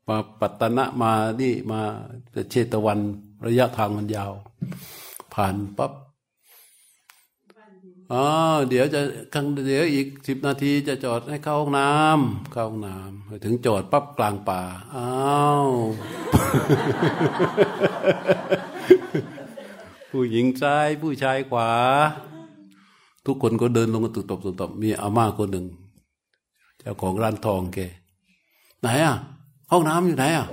[0.07, 1.11] มาปัตตนะมา
[1.41, 1.79] นี่มา
[2.49, 2.99] เชตวัน
[3.45, 4.31] ระยะทางมันยาว
[5.33, 5.91] ผ่านปับ๊บ
[8.13, 8.25] อ๋อ
[8.69, 9.01] เดี๋ยวจะ
[9.33, 14.61] คังเดี๋ยวอีกสิบนาทีจะจอดให้เข้าห้องน้ำเข้าห้องน้ำถึงจอดปั๊บกลางป่า
[14.95, 15.13] อ้า
[15.65, 15.69] ว
[20.11, 21.71] ผู้หญิงซ้ายผู้ชายขวา
[23.25, 25.65] ทุกคนก็เดินลงกันตุบตบตุบตบมีอาม่าคนหนึ่ง
[26.79, 27.79] เจ้าของร้านทองแก
[28.81, 29.15] ไหนอะ
[29.71, 30.47] ห้องน้ำอยู่ไหนอะ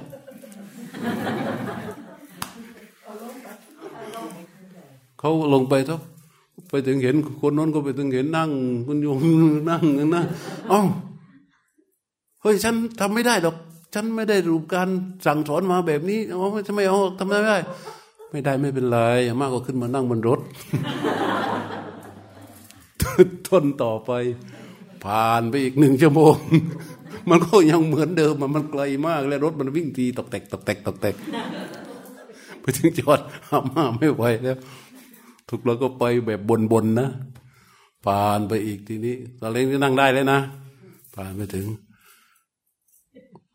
[5.19, 6.01] เขาลงไปทุก
[6.87, 8.51] ถึงเห็นคนนั้นก็ไปถึงเห็นนั่ง
[8.87, 9.19] คุณโยม
[9.71, 9.83] นั่ง
[10.17, 10.25] นะ
[10.73, 10.81] อ๋อ
[12.43, 13.57] เฮ้ยฉันทำไม่ได้หรอก
[13.95, 14.89] ฉันไม่ได้รูปการ
[15.27, 17.57] สั่งสอนมาแบบนี้อ๋อทำไมเอาทำไม่ได้
[18.31, 18.99] ไม่ได้ไม่เป็นไร
[19.41, 20.41] มากก็ขึ้นมานั่งบนรถ
[23.49, 24.13] ทนต่อไป
[25.05, 26.35] ผ่านไปอีกหนึ่งชั่วโมง
[27.31, 31.15] มันก็ยังเหมือนเดิมมันไกลมาก แล้วรถมันวิ่งทีตกแตกตกแตกตกแตก
[32.61, 34.59] ไปถึงจอดอามาไม่ไหวแล้ว
[35.49, 36.41] ทุกเราก็ไปแบบ
[36.73, 37.09] บนๆนะ
[38.05, 40.41] ผ่านไปอีกทีนี้ตอนเล็กก็นั่งได้เลยนะ
[41.15, 41.67] ผ่านไปถึง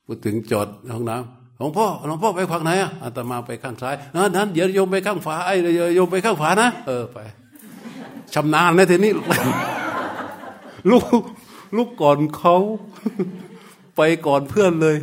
[0.06, 5.54] พอถึงจอดห้องน้ำหลวงพ่อหลวงพ่อไปฝั่งไหนอะอาตมาไปข้างซ้ายนั้นเดี๋ยวโยมไปข้างขวาไอ้
[5.96, 7.18] โยมไปข้างขวานะเออไป
[8.34, 9.12] ชำนาญนะทีนี้
[10.92, 11.06] ลูก
[11.76, 12.56] ลูกก่อนเขา
[13.96, 14.98] ไปก่อนเพื่อนเลย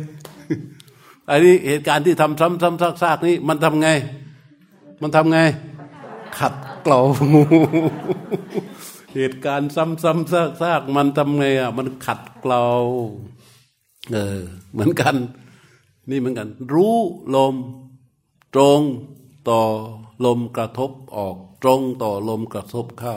[1.29, 3.89] อันนี้เหตุการณ์ที่ทำซ้ำๆซากๆนี้มันทำไง
[5.01, 5.39] มันทำไง
[6.39, 6.99] ขัด เกลา
[9.15, 12.65] เหตุการณ์ซ้ำๆซากๆมันทำไงอะ มันขัดเกลา
[14.11, 14.39] เออ
[14.71, 15.15] เหมือนกัน
[16.09, 16.97] นี่เหมือนกัน รู้
[17.35, 17.55] ลม
[18.53, 18.81] ตรง
[19.49, 19.61] ต่อ
[20.25, 23.15] ลมกระทบออก ตรงต่อลมกระทบเข้า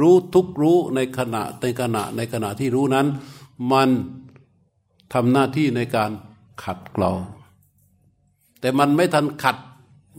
[0.00, 3.06] รู้ทุกรู้ในขณะในขณะในขณะที่รู้นั้น
[3.72, 3.90] มัน
[5.12, 6.10] ทำหน้าที่ในการ
[6.64, 7.12] ขัดเกลา
[8.60, 9.56] แต่มันไม่ทันขัด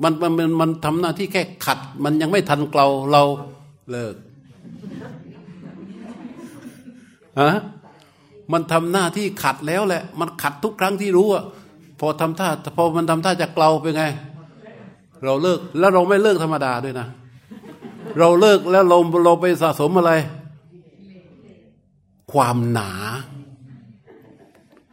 [0.04, 3.24] มันมันมันมันทำหน้าที่แค่ขัด มันยังไม่ทันเกลาเรา
[3.92, 4.16] เลิก
[7.42, 7.52] ฮะ
[8.52, 11.44] มันทำหน้าที่ขัดแล้วแหละ มันขัดทุกครั้งที่รู้อะ
[12.00, 14.04] พอทำท่าพอมันทำท่าจะเกลาไปไง
[15.24, 17.08] เราเลิกแล้วเราไม่เลิกธรรมดาด้วยนะ
[18.20, 20.12] เราเลิกแล้วเราเราไปสะสมอะไร
[22.32, 22.92] ความหนา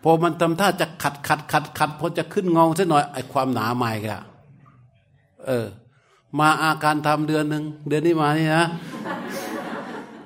[0.03, 4.25] พอมันทำท่าจะขัดขัดขัดขัดพอจะขึ้นงองสักหน่อยไอ้ความหนาใหม่กะ
[5.47, 5.67] เออ
[6.39, 8.65] มาอาการทำเดือนหนึ่งเดือนนี้มานี่นะ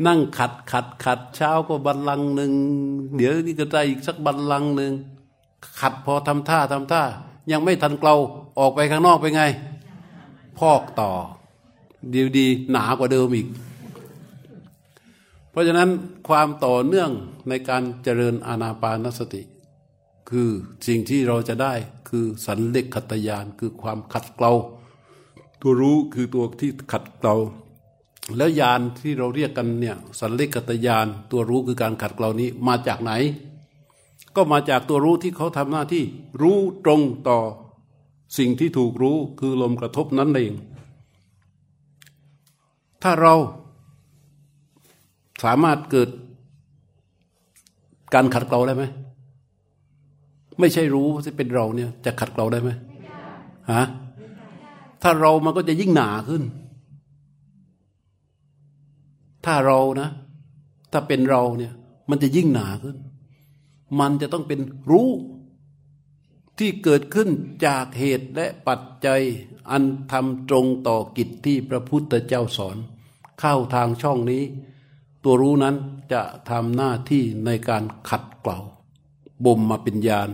[0.07, 2.53] นั่งขัดขัดขัดเช้าก็บันลังหนึ่ง
[3.17, 4.93] เดี๋ยวนี่ก็ได้อีกสักบันลังหนึ่ง
[5.81, 7.03] ขัดพอทำท่าทำท่า
[7.53, 8.15] ยังไม่ทันเกลา
[8.59, 9.43] ออกไปข้างนอกไปไง
[10.59, 11.11] พอกต่อ
[12.13, 13.47] ดีดีหนากว่าเดิมอีก
[15.51, 15.89] เพราะฉะนั้น
[16.29, 17.11] ความต่อเนื่อง
[17.49, 19.43] ในการเจริญอานาปานสติ
[20.31, 20.49] คือ
[20.87, 21.73] สิ่งที่เราจะได้
[22.09, 24.53] คือสันเลขขัตยานคือความขัดเกลา
[25.63, 27.37] ตัวรู้คือตัวที่ขัดเกลา
[28.37, 33.13] แล้วยานที่เราเรียกกันเนี่ยสันเลขขัตยานตัวรู้คือการขัดเกลานี้มาจากไหน
[34.37, 36.05] ก็มาจากตัวรู้ที่เขาทำหน้าที่
[36.43, 37.39] รู้ตรงต่อ
[38.39, 40.53] สิ่งที่ถูกรู้คือลมกระทบนั้นเอง
[43.03, 43.35] ถ้าเรา
[45.45, 46.09] สามารถเกิด
[48.15, 48.85] การขัดเกลาได้ไหม
[50.61, 52.71] ไม่ใช่รู้ที่เป็นเราเนี่ยจะขัดเกลาได้ไหม
[53.73, 53.85] ฮะ
[55.03, 56.43] ถ้าเรามันก็จะยิ่งหนาขึ้น
[59.45, 60.09] ถ้าเรานะ
[60.93, 61.73] ถ้าเป็นเราเนี่ย
[62.11, 62.97] มันจะยิ่งหนาขึ้น
[64.01, 64.61] มันจะต้องเป็น
[64.91, 65.11] รู้
[66.59, 67.29] ที่เกิดขึ้น
[67.67, 69.21] จากเหตุและปัจจัย
[69.71, 69.83] อัน
[70.13, 72.77] ทำตรงต่อกิจที่พระพุทธเจ้าสอน
[73.41, 74.43] เข้าทางช่องนี้
[75.25, 75.77] ตัวรู้นั้น
[76.13, 78.59] จะทำหน้าที่ในการขัดเกลา
[79.45, 80.31] บ่มมาเป็นญาณ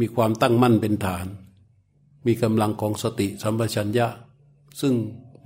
[0.00, 1.26] มีความตั้งมั่นเป็นฐาน
[2.26, 4.06] มีกำลังของสติสัมปชัญญะ
[4.80, 4.92] ซึ่ง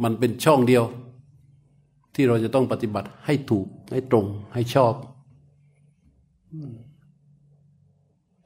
[0.03, 0.85] มันเป็นช่องเดียว
[2.15, 4.95] ที่เราจะต้องปฏิบัติให้ถูกให้ตรงให้ชอบ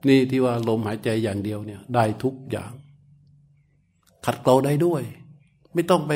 [0.08, 2.72] นี่ที่ว่าลมหายใจอย่างเดียวเนี่ย ได้ทุกอย่าง
[4.24, 5.02] ขัดเกลาได้ด้วย
[5.74, 6.12] ไม่ต้องไป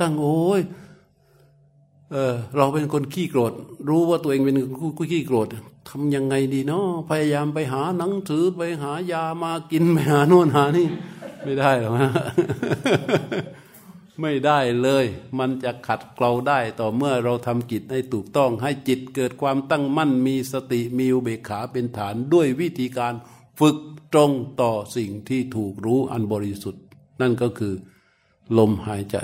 [0.00, 0.60] ตั้งโอ้ย
[2.12, 3.52] เออเราเป็นคนขี้โกรธ
[3.88, 4.56] รู้ว่าตัวเองเป็น
[4.98, 5.46] คนขี้โกรธ
[5.88, 10.86] ทำยังไงดีเนาะพยายามไปหาหนังสือไปหายามากินไปหาโน่นหานี่
[11.42, 12.12] ไม่ได้หรอกนะ
[14.20, 15.04] ไม่ได้เลย
[15.38, 23.14] มันจะขัดเกลาได้ต่อเมื่อเราทำกิจให้ถูกต้อง ให้จิตเกิดความตั้งมั่นมีสติมีอุเบกขาเป็นฐานด้วยวิธีการ
[23.60, 23.76] ฝึก
[24.12, 26.82] ตรงต่อสิ่งที่ถูกรู้อันบริสุทธิ์
[27.20, 27.74] นั่นก็คือ
[28.58, 29.18] ลมหายใจ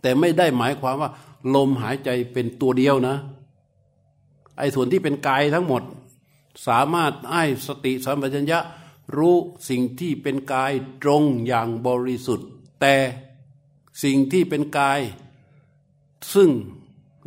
[0.00, 1.10] แต่ไม่ได้หมายความว่า
[1.54, 3.16] ลมหายใจเป็นตัวเดียวนะ
[4.58, 5.82] ไอ้ส่วนที่เป็นกายทั้งหมด
[6.66, 8.58] สามารถให้สติสัมปชัญญะ
[9.16, 9.36] รู้
[9.68, 12.48] สิ่งที่เป็นกายตรงอย่างบริสุทธิ์
[12.80, 12.96] แต่
[14.02, 15.00] สิ่งที่เป็นกาย
[16.34, 16.50] ซึ่ง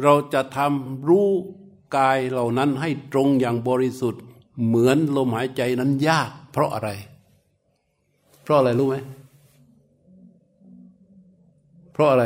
[0.01, 1.29] เราจะทำรู้
[1.97, 4.21] กายเหล่านั้นให้ตรงอย่างบริสุทธิ์
[4.65, 6.89] เหมือนลมหายใจนั้นยาก เพราะอะไร
[8.43, 8.95] เพราะอะไรรู้ไหม
[11.93, 12.25] เพราะอะไร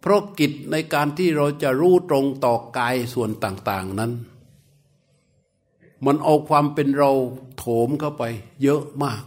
[0.00, 4.12] เพราะกิจในการที่เราจะรู้ตรงต่อกายส่วนต่าง ๆนั้น
[6.06, 7.10] มันเอาความเป็นเรา
[7.58, 8.24] โถมเข้าไป
[8.62, 9.22] เยอะมาก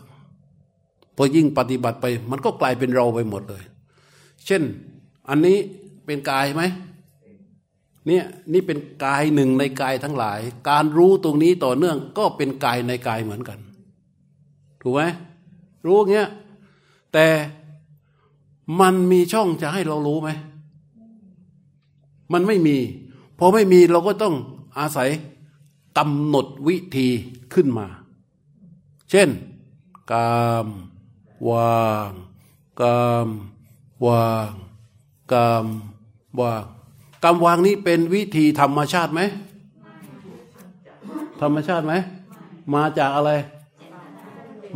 [1.16, 3.64] พอยิ่งปฏิบัติไป มันก็กลายเป็นเราไปหมดเลย
[4.46, 4.64] เช่น
[5.30, 5.58] อันนี้
[6.06, 6.64] เป็นกายไหม
[8.08, 13.60] เนี่ยนี่เป็นกายหนึ่งในกายทั้งหลาย การรู้ตรงนี้ต่อเนื่องก็เป็นกายในกายเหมือนกัน
[14.82, 15.02] ถูกไหม
[15.86, 16.30] รู้เงี้ย
[17.14, 17.28] แต่
[18.80, 20.30] มันมีช่องจะให้เรารู้ไหม
[22.34, 22.78] มันไม่มี
[23.40, 24.36] พอไม่มีเราก็ต้อง
[24.80, 25.10] อาศัย
[25.98, 27.08] กำหนดวิธี
[27.54, 27.88] ขึ้นมา
[29.10, 29.30] เช่น
[30.12, 30.68] กาม
[31.50, 32.12] วาง
[32.82, 33.28] กาม
[34.06, 34.52] วาง
[35.34, 35.66] กาม
[36.40, 36.64] วาง
[37.24, 39.22] กามวางนี้เป็นวิธีธรรมชาติไหม
[41.42, 41.94] ธรรมชาติไหม
[42.74, 43.32] มาจากอะไร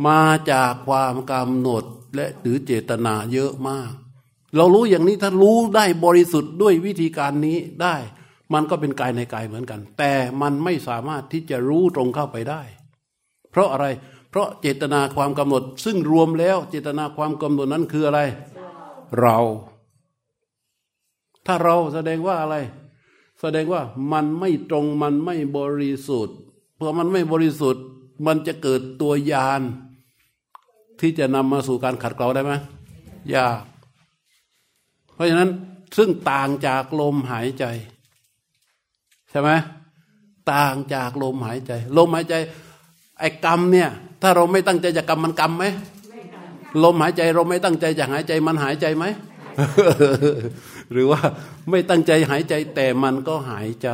[0.06, 3.90] มาจากความกำหนดและหรือเจตนาเยอะมาก
[4.56, 7.94] เรารู้อย่างนี้ถ้ารู้ได้บริสุทธิ์ด้วยวิธีการนี้ได้
[8.52, 12.62] มันก็เป็นกายในกายเหมือนกัน แต่มันไม่สามารถที่จะรู้ตรงเข้าไปได้
[13.50, 13.86] เพราะอะไร
[14.30, 18.20] เพราะเจตนาความกำหนด ซึ่งรวมแล้วเจตนาความกำหนดนั้นคืออะไร
[19.20, 19.38] เรา
[21.46, 22.56] ถ้าเราแสดงว่าอะไร
[23.40, 23.82] แสดงว่า
[24.12, 26.36] มันไม่ตรงมันไม่บริสุทธิ์
[26.76, 27.82] เพราะมันไม่บริสุทธิ์
[28.26, 29.62] มันจะเกิดตัวยาน
[31.00, 32.52] ที่จะนำมาสู่การขัดเกลาได้ไหม
[33.34, 33.60] ยาก
[35.16, 35.50] เพราะฉะนั้น
[35.96, 37.64] ซึ่งต่างจากลมหายใจ
[39.30, 39.50] ใช่ไหม
[40.52, 42.34] ต่างจากลมหายใจ ลมหายใจ
[43.18, 43.90] ไอ้กรรมเนี่ย
[44.22, 45.64] ถ้าเราไม่ตั้งใจจะกรรมมันกรรมไหม
[46.84, 49.04] ลมหายใจเราไม่ตั้งใจจะหายใจมันหายใจไหม
[50.92, 51.20] หรือว่า
[51.70, 53.90] ไม่ตั้งใจหายใจแต่มันก็หายใจ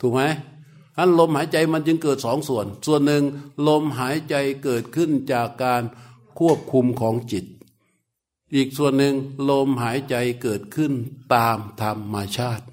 [0.00, 0.22] ถูกไหม
[0.98, 3.22] อันลมหายใจมันจึงเกิดสองส่วน ส่วนหนึ่ง
[3.68, 5.82] ลมหายใจเกิดขึ้นจากการ
[6.38, 7.44] ควบคุมของจิต
[8.54, 9.14] อีกส่วนหนึ่ง
[9.50, 10.92] ลมหายใจเกิดขึ้น
[11.34, 12.64] ตามธรรมชาติ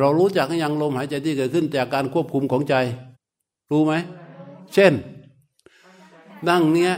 [0.00, 2.74] เรารู้จักยังลมหายใจที่เกิดขึ้นจากการควบคุมของใจ
[3.70, 3.92] รู้ไหม
[4.74, 4.92] เช่น
[6.48, 6.94] นั่งเนี้ย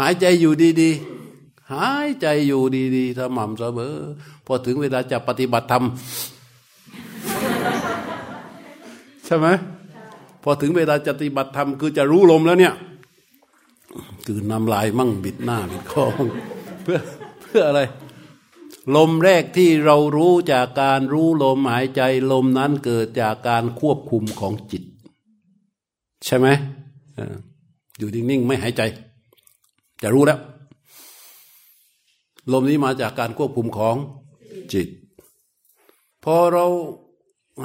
[0.00, 2.62] หายใจอยู่ดีๆ หายใจอยู่
[2.96, 3.94] ดีๆสม่ำเสมอ
[4.46, 5.84] พอถึงเวลาจะปฏิบัติธรรม
[9.24, 9.46] ใช่ไหม
[10.42, 12.74] พอถึงเวลาจะปฏิบัติธรรมคือจะรู้ลมแล้วเนี่ย
[14.26, 16.04] คือน้ำลายมั่งบิดหน้าบิดคอ
[16.82, 16.98] เพื่อ
[17.42, 17.80] เพื่ออะไร
[18.96, 24.82] ลมแรกที่เรารู้จากการรู้ลมหายใจลมนั้นเกิดจากการควบคุมของจิต
[26.24, 26.46] ใช่ไหม
[27.98, 28.82] อยู่นิ่งๆไม่หายใจ
[30.02, 30.40] จะรู้แล้ว
[32.52, 33.96] ลมนี้มาจากการควบคุมของ
[34.72, 34.88] จิต
[36.24, 36.66] พอเรา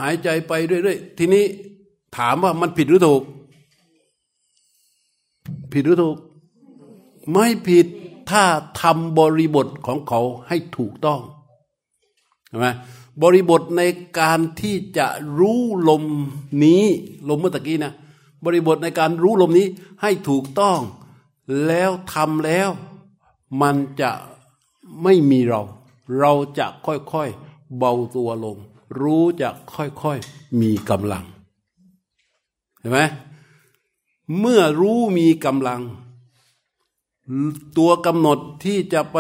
[0.02, 1.46] หายใจไปเรื่อยๆทีนี้
[2.17, 3.22] ถามว่ามันผิดหรือถูก
[5.73, 6.17] ผิดหรือถูก
[7.31, 7.86] ไม่ผิด
[8.29, 8.43] ถ้า
[8.81, 11.21] ทำบริบทของเขาให้ถูกต้อง
[12.47, 12.67] ใช่ไหม
[13.23, 13.81] บริบทใน
[14.19, 15.07] การที่จะ
[15.39, 16.03] รู้ลม
[16.63, 16.84] นี้
[17.29, 17.93] ลมเมื่อตะกี้นะ
[18.45, 19.67] บริบทในการรู้ลมนี้
[20.01, 20.79] ให้ถูกต้อง
[21.67, 22.69] แล้วทำแล้ว
[23.62, 24.12] มันจะ
[25.03, 25.62] ไม่มีเรา
[26.19, 28.57] เราจะค่อยๆเบาตัวลง
[29.01, 31.25] รู้จะค่อยๆมีกำลัง
[32.79, 32.99] เห็นไหม
[34.39, 35.82] เมื่อรู้มีกำลัง
[37.78, 39.17] ตัวกำหนดที่จะไป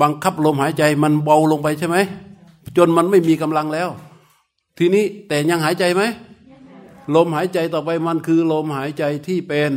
[0.00, 1.96] บังคับลมหายใจมันเบาลงไปใช่ไหม
[2.76, 3.88] จนมันไม่มีกำลังแล้ว
[4.78, 6.02] ทีนี้แต่ยังหายใจไหม
[7.14, 9.72] ลมหายใจต่อไปมันคือลมหายใจที่เป็น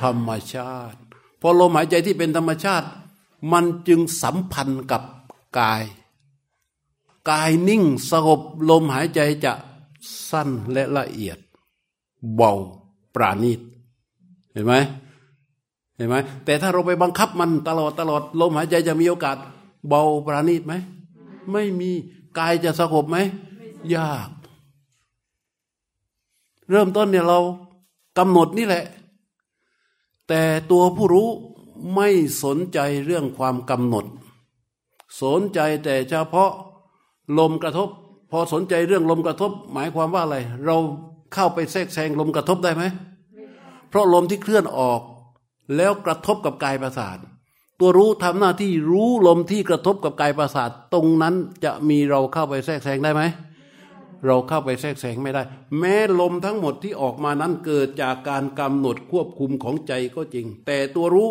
[0.00, 0.98] ธรรมชาติ
[1.40, 2.86] พอลมหายใจที่เป็นธรรมชาติ
[3.52, 5.02] มันจึงสัมพันธ์กับ
[5.58, 5.82] กาย
[7.30, 9.52] กายนิ่งสงบลมหายใจจะ
[10.30, 11.38] สั้นและละเอียด
[12.34, 12.52] เบา
[13.14, 13.60] ปราณีต
[14.52, 14.74] เห็นไหม
[15.96, 19.36] เห็นไหมแต่ถ้าเราไปบังคับมันตลอดตลอดลมหายใจจะมีโอกาส
[19.88, 20.74] เบาปราณีตไหม
[21.52, 21.90] ไม่มี
[22.38, 23.16] กายจะสงบไหม
[23.96, 24.30] ยาก
[26.70, 27.38] เริ่มต้นเนี่ยเรา
[28.18, 28.84] กำหนดนี่แหละ
[30.28, 31.28] แต่ตัวผู้รู้
[31.94, 32.08] ไม่
[32.42, 34.04] สนใจเรื่องความกำหนด
[35.22, 36.52] สนใจแต่เฉพาะ
[37.38, 37.88] ลมกระทบ
[38.30, 40.76] พอสนใจเรื่องลมกระทบ หมายความว่าอะไร เรา
[41.34, 42.82] เข้าไปแทรกแซงลมกระทบได้ไหม
[43.88, 45.00] เพราะลมที่เคลื่อนออก
[45.76, 47.18] แล้วกระทบกับกายประสาท
[47.80, 53.22] ตัวรู้ทำหน้าที่รู้ลมที่กระทบกับกายประสาท ตรงนั้นจะมีเราเข้าไปแทรกแซงได้ไหม
[54.26, 55.42] เราเข้าไปแทรกแซงไม่ได้
[55.78, 61.30] แม้ลมทั้งหมดที่ออกมานั้นเกิดจากการกำหนดควบคุมของใจก็จริง แต่ตัวรู้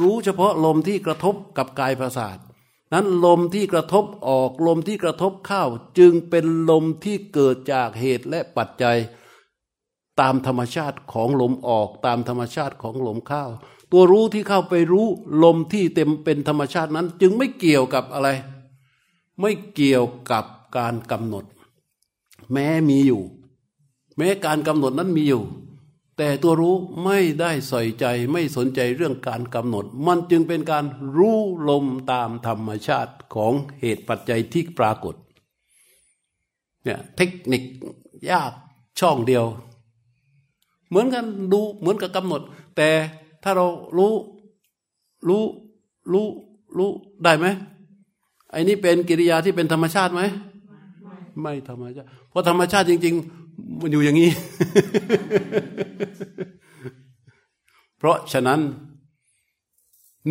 [0.00, 2.36] รู้เฉพาะลมที่กระทบกับกายประสาท
[2.94, 5.64] นั้นลมที่กระทบออกลมที่กระทบเข้า
[5.98, 8.98] จึงเป็นลมที่เกิดจากเหตุและปัจจัย
[10.20, 13.44] ตามธรรมชาติของลมออกตามธรรมชาติของลมเข้า
[13.92, 15.06] ตัวรู้ที่เข้าไปรู้
[15.44, 18.28] ลมที่เต็มเป็นธรรมชาตินั้น จึงไม่เกี่ยวกับอะไร
[19.40, 20.44] ไม่เกี่ยวกับ
[20.76, 21.44] การกำหนด
[22.52, 23.22] แม้มีอยู่
[24.16, 25.42] แม้การกำหนดนั้นมีอยู่
[26.18, 30.84] แต่ตัวรู้ไม่ได้ใส่ใจไม่สนใจเรื่องการกำหนด มันจึงเป็นการ
[31.16, 35.14] รู้ลมตามธรรมชาติของเหตุปัจจัยที่ปรากฏ
[36.84, 37.62] เนี่ยเทคนิค
[38.30, 38.52] ยาก
[39.00, 39.44] ช่องเดียว
[40.92, 42.40] เหมือนกันดูเหมือนกับกำหนด
[42.76, 42.88] แต่
[43.42, 44.12] ถ้าเรารู้
[45.28, 45.42] รู้
[46.12, 46.26] รู้
[46.78, 46.90] รู้
[47.24, 47.46] ได้ไหม
[48.50, 50.22] ไอ้นี่เป็นกิริยาที่เป็นธรรมชาติไหม
[51.40, 53.14] ไม่ธรรมชาติ เพราะธรรมชาติจริง
[53.46, 54.30] ๆ มันอยู่อย่างนี้
[57.98, 58.60] เพราะฉะนั้น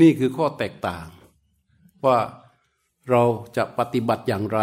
[0.02, 1.08] นี่คือข้อแตกต่าง
[2.06, 2.18] ว่า
[3.10, 3.24] เรา
[3.58, 4.60] จะปฏิบัติอย่างไร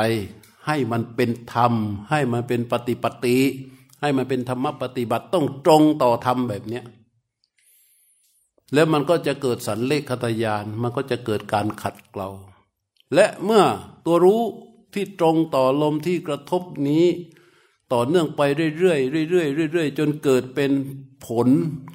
[0.67, 1.73] ให้มันเป็นธรรม
[2.11, 3.39] ให้มันเป็นปฏิปติ
[4.01, 6.85] ให้มันเป็นธรรมปฏิบัติต้องตรงต่อธรรมแบบเนี้ย
[8.75, 12.29] แล้วมันก็จะเกิดสันเลขคตยานมันก็จะเกิดการขัดเกลา
[13.15, 13.65] และเมื่อ
[14.07, 14.43] ตัวรู้
[14.95, 17.05] ที่ตรงต่อลมที่กระทบนี้
[17.93, 18.41] ต่อเนื่องไป
[18.79, 20.73] เรื่อยๆเรื่อยๆเรื่อยๆจนเกิดเป็น
[21.27, 21.49] ผล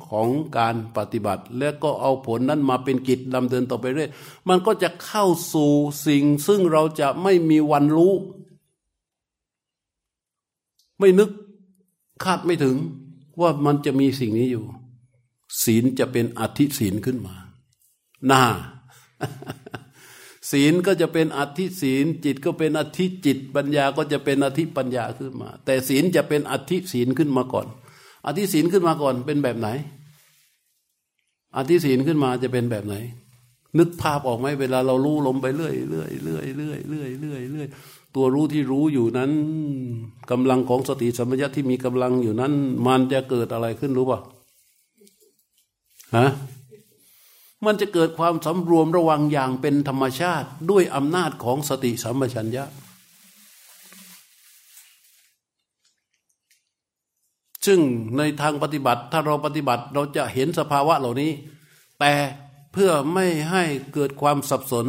[0.10, 4.10] ของการปฏิบัติ และก็เอาผลนั้นมาเป็นกิจดำเดินต่อไปเรื่อย
[4.50, 5.72] มันก็จะเข้าสู่
[6.08, 8.14] สิ่งซึ่งเราจะไม่มีวันรู้
[11.00, 11.30] ไม่นึก
[12.24, 12.76] คาดไม่ถึง
[13.42, 14.66] ว่ามันจะมีสิ่งนี้อยู่
[15.64, 17.36] ศีลจะเป็นอธิศีลขึ้นมา
[18.28, 18.44] หน้า
[20.52, 27.68] ศีลก็จะเป็นอธิศีล จิตก็เป็นอธิจิต ปัญญาก็จะเป็นอธิปัญญาขึ้นมา แต่ศีลจะเป็นอธิศีลขึ้นมาก่อน
[28.26, 29.70] อธิศีลขึ้นมาก่อนเป็นแบบไหน
[31.58, 32.96] อธิศีลขึ้นมาจะเป็นแบบไหน
[33.78, 37.68] นึกภาพออกไหมเวลาเรารู้ลมไปเรื่อยเรื่อยเรื่อยเรื่อยเรื่อยเรื่อยเรื่อย
[38.16, 39.32] ตัวรู้ที่รู้อยู่นั้น
[40.32, 42.54] กำลังของสติสัมปชัญญะที่มีกำลังอยู่นั้น
[42.88, 44.20] มันจะเกิดอะไรขึ้นรู้ป่ะ
[46.18, 46.30] ฮะ
[47.66, 52.66] มันจะเกิดความสำรวมระวังอย่างเป็นธรรมชาติด้วยอำนาจของสติสัมปชัญญะ
[57.66, 57.80] ซึ่ง
[58.18, 61.32] ในทางปฏิบัติถ้าเราปฏิบัติเราจะเห็นสภาวะเหล่านี้
[62.00, 62.14] แต่
[62.74, 64.86] เพื่อไม่ให้เกิดความสับสน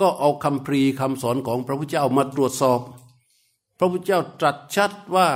[0.00, 2.80] ก็เอาคำพรีคำสอนของพระพุทธเจ้ามาตรวจสอบ
[3.78, 5.28] พระพุทธเจ้าตรัสชัดว่า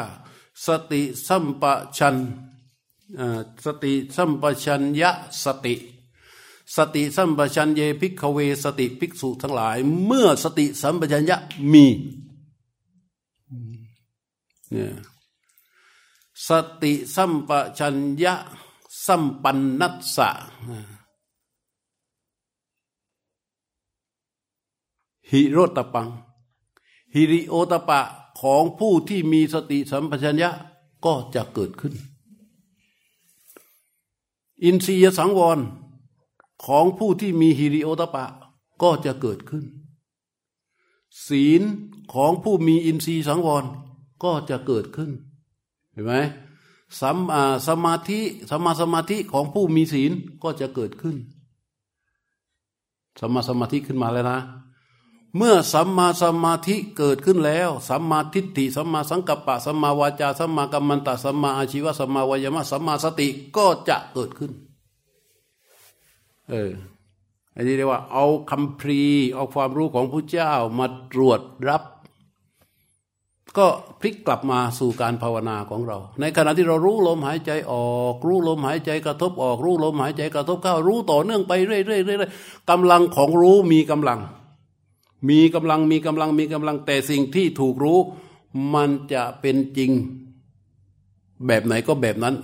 [0.66, 1.64] สติสัมป
[1.98, 2.16] ชัญ
[3.64, 5.10] สติสัมปชัญญะ
[5.44, 5.74] สติ
[6.76, 11.36] สติสัมปชัญเยภิกขเวสติภิกษุทั้งหลาย เมื่อสติสัมปชัญญะ
[11.72, 11.86] มี
[14.70, 14.94] เนี่ย
[16.48, 16.50] ส
[16.82, 18.34] ติสัมปชัญญะ
[19.06, 20.28] สัมปันนัสสะ
[25.32, 26.08] ฮิโรตปัง
[27.14, 28.00] ฮิริโอตปะ
[28.40, 30.50] ของผู้ที่มีสติสัมปชัญญะ
[31.04, 31.94] ก็จะเกิดขึ้น
[34.64, 35.58] อินทรียสังวร
[36.64, 38.24] ของผู้ที่มีฮิริโอตปะ
[38.82, 39.64] ก็จะเกิดขึ้น
[41.26, 41.62] ศีล
[42.14, 43.64] ของผู้มีอินทรีย์สังวร
[44.24, 45.10] ก็จะเกิดขึ้น
[45.92, 46.12] เห็นไหม
[47.00, 47.16] สัม
[47.68, 48.20] สมาธิ
[48.50, 50.12] สมาสมาธิของผู้มีศีล
[50.42, 51.16] ก็จะเกิดขึ้น
[53.20, 54.38] สมาสมาธิขึ้นมาแล้วนะ
[55.36, 64.52] เมื่อสัมมาสมาธิเกิดขึ้นแล้วสัมมาทิฏฐิสัมมาสังกัปปะสัมมาวาจาสัมมากัมมันตะสัมมาอาชีวะสัมมาวายามะสัมมาสติก็จะเกิดขึ้น
[66.50, 66.70] เออ
[67.54, 69.00] อันนี้เรียกว่า เอาคำพรี
[69.34, 71.82] เอาความรู้ของพระเจ้ามาตรวจรับ
[73.58, 73.66] ก็
[74.00, 84.20] พลิกกลับมาสู่การภาวนาของเรา ในขณะที่เรารู้ลมหายใจออก รู้ลมหายใจกระทบออก รู้ลมหายใจกระทบเข้ารู้ต่อเนื่องไปเรื่อยๆกำลังของรู้มีกำลัง
[85.28, 87.98] มีกำลังมีกำลังมีกำลังแต่สิ่งที่ถูกรู้
[88.74, 89.90] มันจะเป็นจริง
[91.46, 92.34] แบบไหนก็แบบนั้น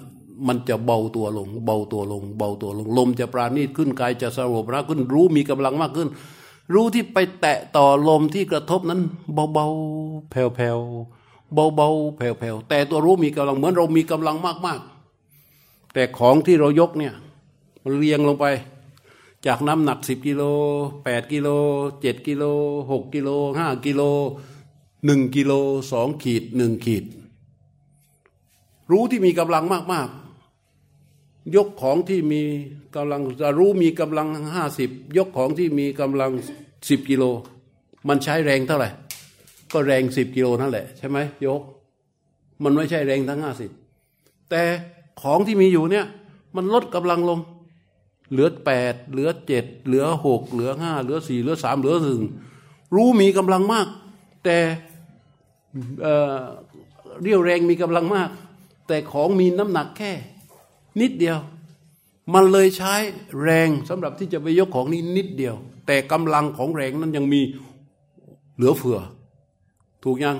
[0.46, 6.08] มันจะเบาตัวลง เบาตัวลง เบาตัวลง ลมจะปราณีตขึ้นกายจะสงบระขึ้น รู้มีกำลังมากขึ้น
[6.74, 9.00] รู้ที่ไปแตะต่อลมที่กระทบนั้น
[9.54, 17.14] เบาๆแผ่วๆเบาๆแผ่วๆแต่ตัวรู้มีกำลังเหมือนเรามีกำลังมากๆ แต่ของที่เรายกเนี่ย
[17.82, 18.46] มันเรียงลงไป
[19.46, 20.42] จากน้ำหนักสิบกิโล
[21.04, 21.48] แปดกิโล
[22.00, 22.44] เจ็ดกิโล
[22.90, 24.02] หกกิโลห้ากิโล
[25.06, 25.52] หนึ่งกิโล
[25.92, 27.04] สองขีดหนึ่งขีด
[28.90, 30.08] รู้ที่มีกำลังมาก
[30.80, 32.42] ๆ ยกของที่มี
[32.96, 36.30] กำลังจะรู้มีกำลังห้าสิบยกของที่มีกำลัง
[36.88, 37.24] สิบกิโล
[38.08, 38.88] มันใช้แรงเท่าไหร่
[39.72, 41.62] ก็แรงสิบกิโลนั่นแหละใช่ไหมยก
[42.62, 43.70] มันไม่ใช่แรงทั้งห้าสิบ
[44.50, 44.62] แต่
[45.22, 46.06] ของที่มีอยู่เนี่ย
[46.56, 47.38] มันลดกำลังลง
[48.30, 52.22] เหลือแปดเหลือเจ็ดเหลือหกเหลือห้าเหลือสี่เหลือสามเหลือหนึ่ง
[52.94, 53.86] รู้มีกำลังมาก
[54.44, 54.58] แต่
[57.22, 58.30] เรียวแรงมีกำลังมาก
[58.88, 60.12] แต่ของมีน้ำหนักแค่
[61.00, 61.38] นิดเดียว
[62.34, 62.94] มันเลยใช้
[63.42, 65.54] แรงสำหรับที่จะไปยกของนี้นิดเดียว
[65.86, 67.40] แต่กำลังของแรงนั้นยังมี
[68.56, 69.00] เหลือเฟือ
[70.04, 70.36] ถูกยัง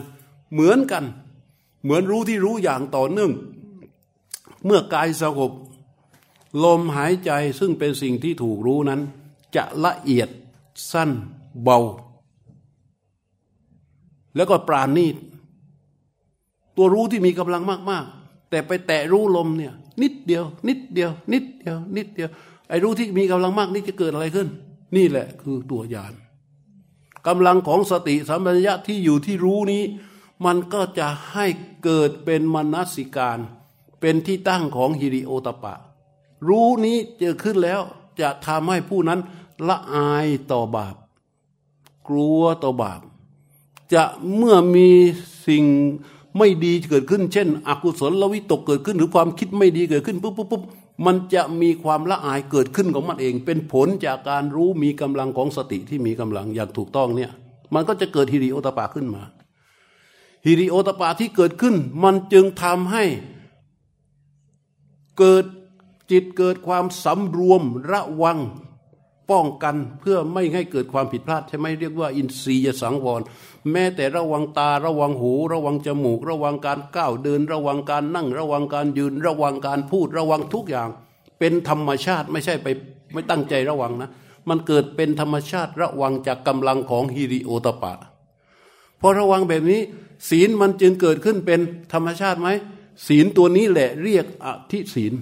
[0.53, 1.05] เหมือนกัน
[1.83, 3.33] เหมือนรู้ที่รู้อย่างต่อเนื่อง
[4.65, 5.53] เมื่อกายสงบ
[6.65, 9.01] ลมหายใจซึ่งเป็นสิ่งที่ถูกรู้นั้น
[9.57, 10.29] จะละเอียด
[10.93, 11.11] สั้น
[11.63, 11.79] เบา
[14.37, 15.17] แล้วก็ปราณีต
[16.77, 22.31] ตัวรู้ที่มีกำลังมาก ๆ แต่ไปแตะรู้ลมเนี่ยนิดเดียว นิดเดียว นิดเดียว นิดเดียว
[22.69, 24.49] ไอ้รู้ที่มีกำลังมากนี่จะเกิดอะไรขึ้น
[24.97, 26.15] นี่แหละคือตัวญาณ
[27.27, 29.83] กำลังของสติสัมปชัญญะที่อยู่ที่รู้นี้
[30.45, 31.47] มันก็จะให้
[31.85, 33.39] เกิดเป็นมนสิการ
[34.01, 35.75] เป็นที่ตั้งของฮิริโอตปะ
[36.47, 37.81] รู้นี้เจอขึ้นแล้ว
[38.21, 39.21] จะทำให้ผู้นั้น
[39.69, 40.97] ละอายต่อบาป
[42.09, 43.01] กลัวต่อบาป
[43.95, 44.05] จะ
[44.37, 44.89] เมื่อมี
[45.49, 45.65] สิ่ง
[46.39, 50.63] ไม่ดีเกิดขึ้น เช่น อกุศลลวิตกเกิดขึ้น หรือความคิดไม่ดีเกิดขึ้นปุ๊บปุ๊บปุ๊บ
[51.07, 57.31] มันจะมีความละอายเกิดขึ้นของมันเอง เป็นผลจากการรู้มีกำลังของสติที่มีกำลังอย่างถูกต้องเนี่ย
[57.75, 59.23] มันก็จะเกิดฮิริโอตปาขึ้นมา
[60.47, 61.75] ฮิริโอตปาที่เกิดขึ้น
[62.05, 63.05] มันจึงทำให้
[65.19, 65.45] เกิด
[66.11, 68.39] จิตเกิดความสำรวมระวัง
[69.31, 73.21] ป้องกันเพื่อไม่ให้เกิดความผิดพลาดใช่ไหมเรียกว่าอินทรียสังวร
[73.71, 80.89] แม้แต่ระวังตาระวังหู ระวังจมูก ระวังการก้าวเดิน ระวังการนั่ง ระวังการยืน ระวังการพูดระวังทุกอย่าง
[81.39, 82.67] เป็นธรรมชาติไม่ใช่ไป
[83.13, 84.11] ไม่ตั้งใจระวังนะ
[84.49, 87.93] มันเกิดเป็นธรรมชาติระวังจากกำลังของฮิริโอตปะ
[89.01, 89.81] พอระวังแบบนี้
[90.29, 91.61] ศีลมันจึงเกิดขึ้นเป็น
[91.93, 92.49] ธรรมชาติไหม
[93.07, 95.15] ศีลตัวนี้แหละเรียกอธิศีล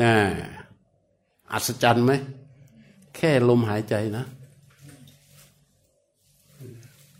[0.00, 0.12] น่
[1.52, 2.12] อัศจรรย์ไหม
[3.16, 4.24] แค่ลมหายใจนะ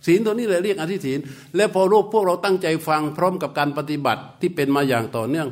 [0.06, 1.18] ศีลตัวนี้เลยเรียกอธิศีล
[1.56, 5.48] และพอรูปพวกเราตั้งใจฟังพร้อมกับการปฏิบัติที่เป็นมาอย่างต่อเนื่อง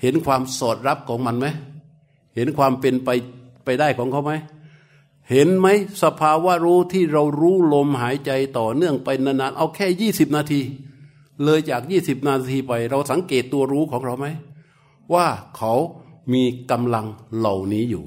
[0.00, 1.46] เห็นความสอดรับของมันไหม
[2.36, 3.10] เห็นความเป็นไป
[3.64, 4.32] ไปได้ของเขาไหม
[5.30, 5.66] เห็นไหม
[6.02, 10.60] สภาวะรู้ที่เรารู้ลมหายใจต่อเนื่องไปนานๆเอาแค่ยี่สิบนาที
[11.44, 14.26] เลยจากยี่สิบนาทีไป เราสังเกตตัวรู้ของเราไหม
[15.14, 15.26] ว่า
[15.56, 15.74] เขา
[16.32, 17.06] มีกำลัง
[17.38, 18.04] เหล่านี้อยู่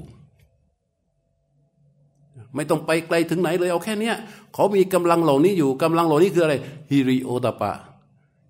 [2.54, 4.16] ไม่ต้องไปไกลถึงไหนเลยเอาแค่เนี้ย
[4.54, 6.54] เขามีกำลังเหล่านี้อยู่กำลังเหล่านี้คืออะไร
[6.90, 7.72] ฮิริโอตปะ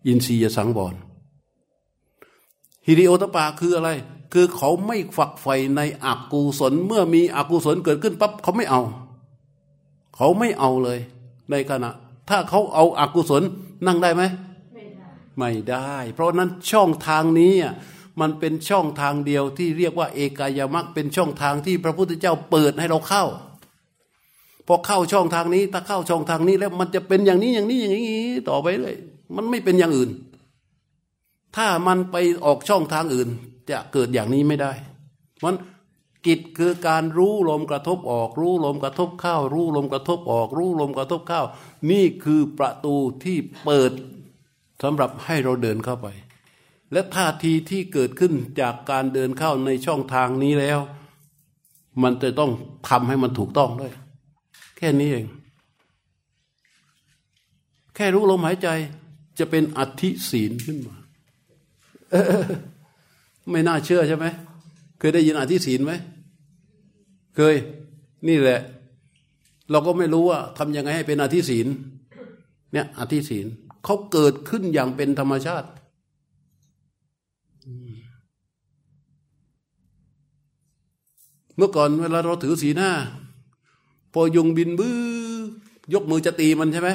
[0.07, 0.95] อินทรียสังวร
[2.87, 3.91] ฮิริโอตปะคืออะไร
[4.33, 8.81] คือเขาไม่ฝักใฝ่ในอกุศลเมื่อมีอกุศลเกิดขึ้นปั๊บเขาไม่เอา
[10.17, 10.99] เขาไม่เอาเลย
[11.51, 11.91] ในขณะ
[12.29, 13.43] ถ้าเขาเอาอากุศล
[13.87, 14.23] นั่งได้ไหม
[14.75, 15.07] ไม่ได้
[15.39, 17.53] ไม่ได้เพราะนั้นช่องทางนี้
[18.21, 23.25] มันเป็นช่องทางเดียวที่เรียกว่า เอกายมักเป็นช่องทางที่พระพุทธเจ้าเปิดให้เราเข้า
[24.67, 28.97] พอเข้าช่องทางนี้ ถ้าเข้าช่องทางนี้แล้วมันจะเป็นอย่างนี้อย่างนี้อย่างนี้ต่อไปเลย
[29.37, 30.11] มันไม่เป็นอย่างอื่น
[31.57, 33.29] ถ้ามันไปออกช่องทางอื่น
[33.71, 34.73] จะเกิดอย่างนี้ไม่ได้
[35.45, 35.55] มัน
[36.27, 41.43] กิจคือการรู้ลมกระทบออก รู้ลมกระทบเข้า รู้ลมกระทบออก รู้ลมกระทบเข้า
[41.91, 42.95] นี่คือประตู
[43.25, 43.93] ที่เปิด
[44.83, 46.07] สำหรับให้เราเดินเข้าไป
[46.93, 50.79] และท่าทีที่เกิดขึ้นจากการเดินเข้าในช่องทางนี้แล้ว
[52.03, 52.51] มันจะต้อง
[52.89, 53.93] ทำให้มันถูกต้องด้วย
[54.77, 55.27] แค่นี้เอง
[57.95, 58.69] แค่รู้ลมหายใจ
[59.39, 60.97] จะเป็นอธิศีลขึ้นมา
[63.51, 64.27] ไม่น่าเชื่อใช่ไหม
[64.99, 65.93] เคยได้ยินอธิศีลไหม
[67.37, 67.55] เคย
[68.29, 68.61] นี่แหละ
[69.71, 71.67] เราก็ไม่รู้ว่าทำยังไงให้เป็นอธิศีล
[72.73, 73.47] เนี่ยอธิศีล
[73.85, 75.69] เขาเกิดขึ้นอย่างเป็นธรรมชาติ
[81.57, 82.91] เมื่อก่อนเวลาเราถือสีหน้า
[84.13, 84.99] พอยุงบินบื้อ
[85.93, 86.91] ยกมือจะตีมันใช่ไหม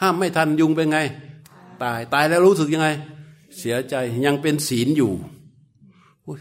[0.00, 0.98] ห้ามไม่ทันยุงเป็นไง
[1.82, 2.88] ตายตายแล้วรู้สึกยังไง
[3.58, 5.12] เสียใจยังเป็นศีลอยู่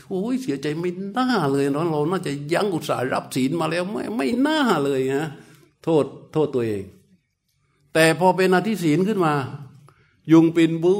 [0.10, 5.30] โอ้ยเสียใจไม่น่าเลยเราเราน่าจะยั้งอุตสาห์รับศีลมาแล้วไม่ไม่น่าเลยนะ
[5.84, 6.84] โทษโทษตัวเอง
[7.94, 9.34] แต่พอเป็นอธิศีลขึ้นมา
[10.32, 10.94] ยุงปินบู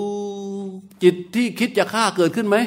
[1.04, 2.58] จิตที่คิดจะฆ่าเกิดขึ้นไหม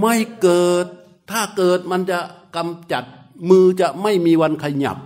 [0.00, 0.86] ไม่เกิด
[1.30, 2.18] ถ้าเกิดมันจะ
[2.56, 3.04] กำจัด
[3.50, 4.98] มือจะไม่มีวันขยับ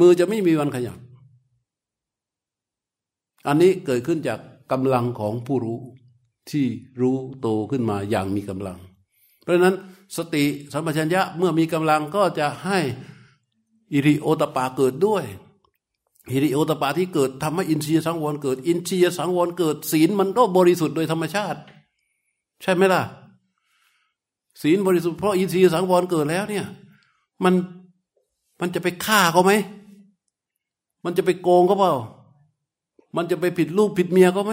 [0.00, 0.98] มือจะไม่มีวันขยับ
[3.46, 4.40] อันนี้เกิดขึ้นจาก
[4.72, 5.78] กำลังของผู้รู้
[6.50, 6.66] ที่
[7.00, 8.78] รู้โตขึ้นมาอย่างมีกำลัง
[9.42, 9.76] เพราะนั้น
[10.16, 12.78] สติสัมปชัญญะเมื่อมีกำลังก็จะให้
[13.92, 15.24] อิริโอตปาเกิดด้วย
[16.30, 21.60] อิริโอตปาที่เกิดทำให้อินทรียสังวรเกิด อินทรียสังวรเกิด ศีลมันก็บริสุทธิ์โดยธรรมชาติ
[22.62, 23.02] ใช่ไหมล่ะ
[24.62, 26.66] ศีลบริสุทธิ์เพราะอินทรียสังวรเกิดแล้วเนี่ย
[27.44, 27.54] มัน
[28.60, 29.52] มันจะไปฆ่าเขาไหม
[31.04, 31.92] มันจะไปโกงเขาเปล่า
[33.16, 34.52] มันจะไปผิดลูกผิดเมียก็ไหม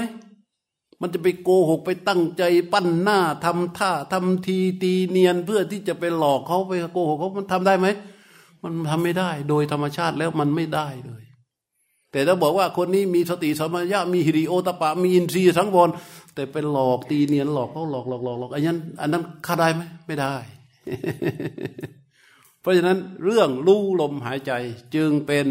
[1.01, 2.43] มันจะไปโกหกไปตั้งใจ
[2.73, 7.87] ปั้นหน้าทำท่าทำทีตีเนียนเพื่อที่จะไปหลอกเขาไปโกหกเขามันทำได้ไหม
[8.63, 11.23] มันทำไม่ได้ โดยธรรมชาติแล้วมันไม่ได้เลย
[12.11, 15.89] แต่ถ้าบอกว่าคนนี้มีสติสมัญญะมีฮิริโอตปะ มีอินทรีย์สังวร
[16.35, 20.35] แต่ไปหลอกตีเนียนหลอกเขาหลอกหลอกหลอกหลอกอันนั้นอันนั้นฆ่าได้ไหมไม่ได้
[22.61, 24.51] เพราะฉะนั้นเรื่องรู้ลมหายใจ
[24.95, 25.47] จึงเป็น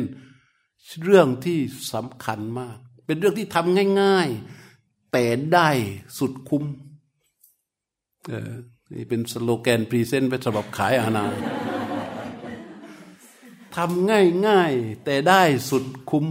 [1.04, 1.58] เรื่องที่
[1.92, 4.28] สำคัญมาก เป็นเรื่องที่ทำง่าย
[4.70, 5.68] ๆ แต่ได้
[6.18, 6.64] สุดคุ้ม
[8.28, 8.52] เออ
[8.94, 11.24] นี่เป็นสโลแกนพรีเซนต์เป็นสำหรับขายอาณา
[13.76, 14.10] ทำ
[14.46, 16.24] ง่าย ๆ แต่ได้สุดคุ้ม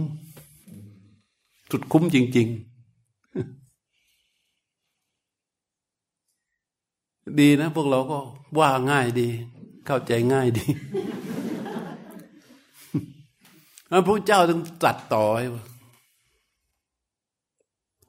[1.70, 2.68] สุดคุ้มจริง ๆ
[7.40, 8.18] ดีนะ พวกเราก็
[8.58, 9.28] ว่าง่ายดี
[9.86, 10.66] เข้าใจง่ายดี
[13.90, 15.64] พระพุทธเจ้าถึงตรัสต่อให้ว่า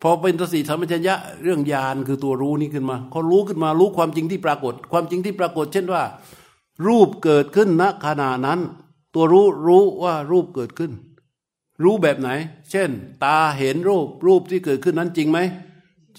[0.01, 6.03] พอเป็นตสติสัมปชัญญะเรื่องญาณคือตัวรู้นี่ขึ้นมาเขารู้ขึ้นมารู้ความจริงที่ปรากฏ ความจริงที่ปรากฏ เช่นว่า
[6.87, 8.59] รูปเกิดขึ้นณขณะนั้น
[9.13, 10.91] ตัวรู้รู้ว่ารูปเกิดขึ้น
[11.83, 12.29] รู้แบบไหน
[12.69, 12.89] เช่น
[13.23, 15.39] ตาเห็นรูปรูปที่เกิดขึ้นนั้นจริงไหม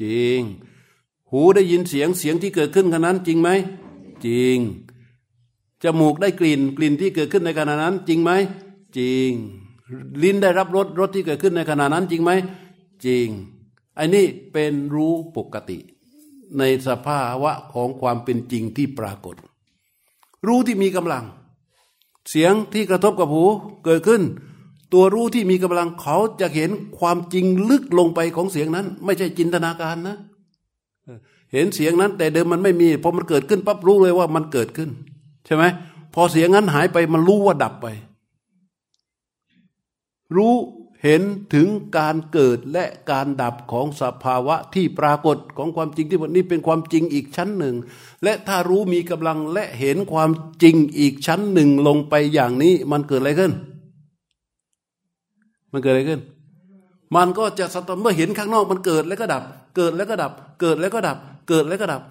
[0.00, 0.40] จริง
[1.30, 3.50] หูได้ยินเสียงเสียงที่เกิดขึ้นขณะนั้นจริงไหม
[4.26, 4.58] จริง
[5.82, 8.30] จมูกได้กลิ่นกลิ่นที่เกิดขึ้นในขณะนั้น จริงไหม
[8.98, 9.30] จริง
[10.22, 12.30] ลิ้นได้รับรสรสที่เกิดขึ้นในขณะนั้นจริงไหม
[13.06, 13.28] จริง
[13.96, 15.78] ไอันนี้เป็นรู้ปกติ
[16.58, 19.36] ในสภาวะของความเป็นจริงที่ปรากฏ
[20.46, 21.24] รู้ที่มีกำลัง
[22.30, 23.44] เสียงที่กระทบกับหู
[23.84, 24.22] เกิดขึ้น
[24.92, 30.16] ตัวรู้ที่มีกำลังเขาจะเห็นความจริงลึกลงไปของเสียงนั้น ไม่ใช่จินตนาการนะ
[31.52, 34.90] เห็นเสียงนั้น แต่เดิมมันไม่มีพอมันเกิดขึ้นปั๊บรู้เลยว่ามันเกิดขึ้น
[35.46, 35.64] ใช่ไหม
[36.14, 37.86] พอเสียงนั้นหายไปมันรู้ว่าดับไป
[40.36, 40.54] รู้
[41.04, 41.22] เห็น
[41.54, 41.66] ถึง
[41.98, 47.74] การเกิดและการดับของสภาวะที่ปรากฏของความจริงที่วันนี้เป็นความจริงอีกชั้นหนึ่ง
[48.24, 50.30] และถ้ารู้มีกำลังและเห็นความ
[50.62, 53.52] จริงอีกชั้นหนึ่งลงไปอย่างนี้ มันเกิดอะไรขึ้น
[55.72, 56.20] มันเกิดอะไรขึ้น
[57.16, 59.42] มันก็จะสตเมื่อเห็นข้างนอกมันเกิดแล้วก็ดับ
[59.76, 62.02] เกิดแล้วก็ดับ เกิดแล้วก็ดับ เกิดแล้วก็ดับ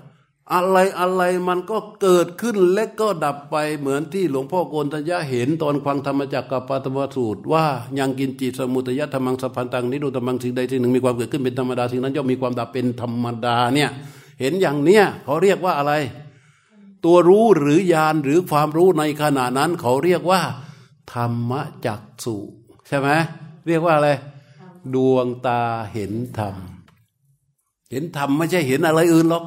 [0.53, 7.65] อะไรอะไรมันก็เกิดขึ้นและก็ดับไปเหมือนที่หลวงพ่อโกนทัญญาเห็นตอนฟังธรรมจักกับปาตมสูตร ว่า
[7.99, 13.89] ยังกินจิตสมุทัยธรรมังสัพพันตังนิโรธรรมังสิ่งใดสิ่งหนึ่งมีความเกิดขึ้นเป็นธรรมดาสิ่งนั้นย่อมมีความดับเป็นธรรมดาเนี่ย
[14.39, 15.93] เห็นอย่างเนี้ยเขาเรียกว่าอะไร
[17.05, 20.41] ตัวรู้หรือญาณหรือความรู้ในขณะนั้นเขาเรียกว่า
[21.13, 21.51] ธรรม
[21.85, 22.37] จักสุ
[22.87, 23.09] ใช่ไหม
[23.67, 24.09] เรียกว่าอะไร
[24.95, 25.61] ดวงตา
[25.93, 26.55] เห็นธรรม
[27.91, 29.45] เห็นธรรมไม่ใช่เห็นอะไรอื่นหรอก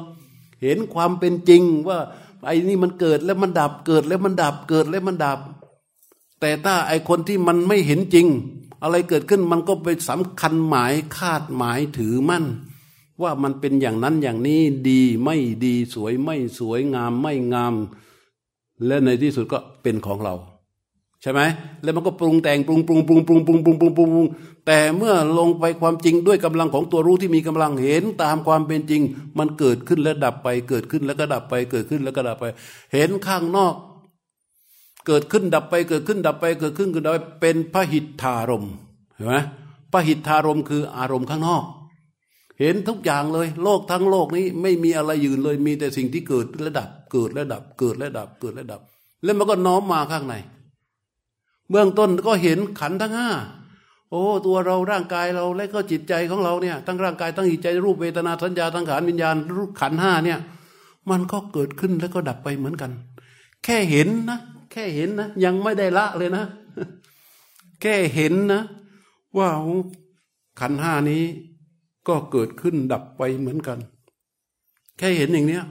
[0.61, 1.99] เห็นความเป็นจริงว่า
[2.45, 5.39] ไอ้นี่มันเกิดแล้วมันดับเกิดแล้วมันดับเกิดแล้วมันดับ
[6.41, 8.27] แต่ถ้าไอ้คนที่มันไม่เห็นจริง
[8.81, 12.45] อะไรเกิดขึ้นมันก็ไปสำคัญหมายคาดหมายถือมั่น
[13.21, 17.73] ว่ามันเป็นอย่างนั้นอย่างนี้ดีไม่ดีสวยไม่สวยงามไม่งาม
[18.85, 20.35] และในที่สุดก็เป็นของเรา
[21.21, 21.41] ใช่ไหม
[21.83, 24.27] แล้วมันก็ปรุงแต่งปรุงปรุงปรุงปรุงปรุงปรุงปรุงปรุง
[24.65, 29.01] แต่เมื่อลงไปความจริงด้วยกำลังของตัวรู้ที่มีกำลังเห็นตามความเป็นจริง
[29.37, 32.45] มันเกิดขึ้นแล้วดับไป เกิดขึ้นแล้วก็ดับไป เกิดขึ้นแล้วก็ดับไป
[32.93, 33.75] เห็นข้างนอก
[35.07, 38.65] เกิดขึ้นดับไปเกิดขึ้นดับไป เกิดขึ้นก็ดับไปเป็นพระหิทธารม
[39.15, 39.35] เห็นไหม
[39.91, 41.63] พระหิทธารมคืออารมณ์ข้างนอก
[42.59, 48.81] เห็นทุกอย่างเลย โลกทั้งโลกนี้ไม่มีอะไรยืนเลยมีแต่สิ่งที่เกิดและดับ เกิดและดับ เกิดและดับเกิดและดับ
[49.23, 50.35] แล้วมันก็น้อมมาข้างใน
[51.69, 53.29] เบื้องต้นก็เห็นขันทั้งห้า
[54.09, 60.39] โอ้ ตัวเราร่างกายเราและก็จิตใจของเราเนี่ยทั้งร่างกายทั้งจิตใจรูปเวทนาสัญญาทั้งขานวิญญาณรูปขันห้าเนี่ย
[61.09, 62.91] มันก็เกิดขึ้นแล้วก็ดับไปเหมือนกัน
[63.63, 64.39] แค่เห็นนะ
[64.71, 66.45] แค่เห็นนะยังไม่ได้ละเลยนะ
[67.81, 68.61] แค่เห็นนะ
[69.37, 69.49] ว่า
[70.59, 71.23] ขันห้านี้
[72.07, 73.79] ก็เกิดขึ้นดับไปเหมือนกัน
[74.97, 75.63] แค่เห็นอย่างเนี้ย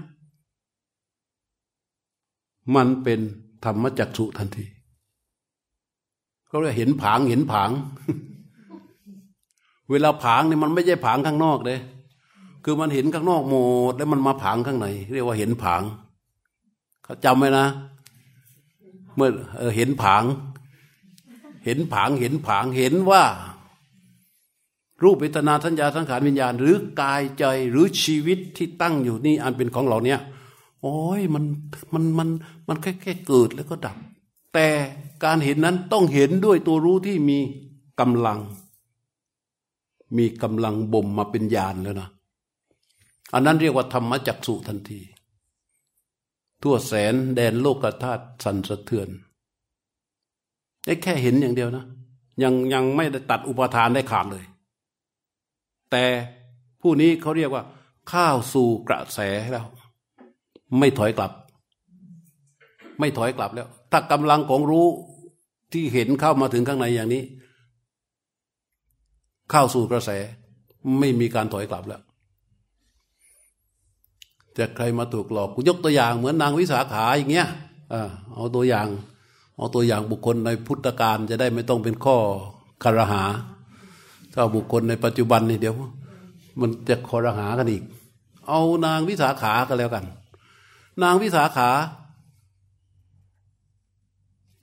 [2.75, 3.21] มันเป็น
[3.65, 4.65] ธรรมจักสุทันที
[6.55, 7.71] เขาเรียกเห็นผางเห็นผาง
[9.91, 11.79] เวลาผางเนี่ยมันไม่ใช่ผางข้างนอกเลย
[12.65, 13.55] คือมันเห็นข้างนอกหม
[13.93, 15.83] ดแล้วมันมาผางข้างใน เรียกว่าเห็นผาง
[17.05, 17.67] เขาจำไว้นะ
[19.17, 19.31] เมื่อ
[19.77, 20.23] เห็นผาง
[21.65, 23.25] เห็นผางเห็นผางเห็นว่า
[25.03, 30.21] รูปเวทนาสัญญาสังขารวิญญาณ หรือกายใจหรือชีวิตที่ตั้งอยู่นี่อันเป็นของเราเนี่ย
[30.83, 31.45] โอ้ยมัน
[31.95, 32.29] มันมัน
[32.69, 33.99] มันแค่แค่เกิดแล้วก็ดับ
[34.55, 34.69] แต่
[35.25, 37.39] การเห็นนั้นต้องเห็นด้วยตัวรู้ที่มี
[38.01, 38.41] กำลัง
[40.17, 42.09] มีกำลังบ่มมาเป็นญาณแล้วนะ
[43.35, 45.01] อันนั้นเรียกว่าธรรมจักสุทันที
[46.63, 49.09] ทั่วแสนแดนโลกธาตุสั่นสะเทือน
[50.85, 51.85] ได้แค่เห็นอย่างเดียวนะ
[52.43, 54.45] ยังยังไม่ได้ตัดอุปทานได้ขาดเลย
[55.91, 56.05] แต่
[56.81, 57.63] ผู้นี้เขาเรียกว่า
[58.13, 59.19] ข้าวสู่กระแส
[59.51, 59.67] แล้ว
[60.79, 61.33] ไม่ถอยกลับ
[62.99, 64.87] ไม่ถอยกลับแล้ว ถ้ากำลังของรู้
[65.73, 67.23] ที่เห็นเข้ามาถึงข้างในอย่างนี้
[69.51, 70.11] เข้าสู่กระแส
[70.99, 72.03] ไม่มีการถอยกลับแล้ว
[74.59, 77.49] จะใครมาถูกหลอกกูยกตัวอย่างเหมือนนางวิสาขาอย่างเงี้ย
[78.35, 78.89] เอาตัวอย่าง
[79.57, 82.17] เอาตัวอย่างบุคคลในพุทธการจะได้ไม่ต้องเป็นข้อ
[82.83, 83.23] คารหา
[84.35, 85.75] ถ้าบุคคลในปัจจุบันนี่เดี๋ยว
[86.61, 87.83] มันจะคอรหากันอีก
[88.49, 90.05] เอานางวิสาขากันแล้วกัน
[91.03, 91.69] นางวิสาขา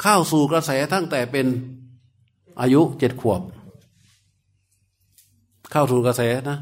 [0.02, 1.48] เข้าสู่กระแสตั้งแต่เป็น
[2.62, 3.42] อายุเจ็ดขวบ
[5.72, 6.58] เข้าสู่กระแสนะ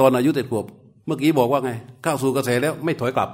[0.00, 0.64] ตอนอายุเจ็ดขวบ
[1.06, 1.70] เมื่อกี้บอกว่าไง
[2.02, 3.30] เข้าสู่กระแสแล้วไม่ถอยกลับ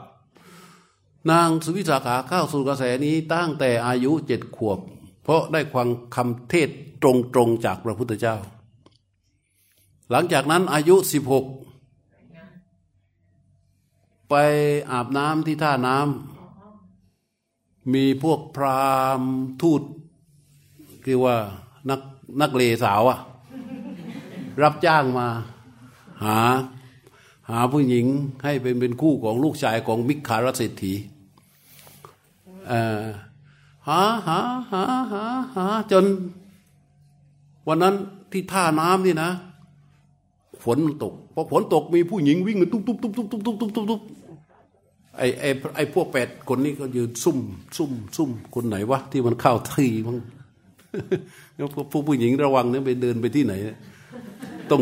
[1.31, 4.79] นางสุวิสาขาเข้าสู่กระแสนี้ตั้งแต่อายุเจ็ดขวบ
[5.23, 6.69] เพราะได้ความคำเทศ
[7.03, 7.05] ต
[7.37, 8.37] รงๆจากพระพุทธเจ้า
[10.11, 11.45] หลังจากนั้นอายุสิบหก
[14.31, 14.35] ไป
[14.91, 16.38] อาบน้ำที่ท่าน้ำ
[17.95, 19.33] มีพวกพราหมณ์
[19.63, 19.83] ทูต
[21.05, 21.37] คือว่า
[21.91, 22.01] นัก
[22.41, 23.19] นักเลสาวอะ
[24.63, 25.27] รับจ้างมา
[26.25, 26.39] หา
[27.51, 28.07] หาผู้หญิง
[28.45, 30.93] ให้เป็นเป็นคู่ของลูกชายของมิคารเศรษฐี
[33.89, 34.39] หาหา
[34.71, 34.83] หา
[35.13, 35.25] หา
[35.55, 36.05] หาจน
[37.69, 37.95] วันนั้น
[38.33, 39.31] ที่ท่าน้ำนี่นะ
[40.65, 44.01] ฝนตกพอฝนตกมีผู้หญิงวิ่งกันตุ๊บตุ๊บตุ๊บตุ๊บตุ๊บตุ๊บตุ๊บตุ๊บ
[45.19, 47.39] ไอ้ไอ้ไอ้พวกแปดคนนี้ก็ยืนซุ่ม
[47.77, 50.19] ซุ่มซุ่มคนไหนวะที่มันเข้าที่มั้ง
[51.93, 53.55] พวกผู้หญิงระวังเนี่ยไปเดินไปที่ไหน
[54.71, 54.81] ต้อง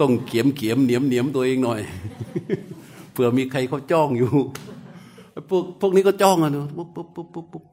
[0.00, 1.80] ต้องเขียมเขียมเหนียมเหนียมตัวเองหน่อย
[3.12, 4.30] เผื่อมีใครเขาจ้องอยู่
[5.48, 7.64] พวกพวกนี้ก็จ้องอะนะปุ๊บปุ๊บปุ๊บปุ๊บปุ๊บ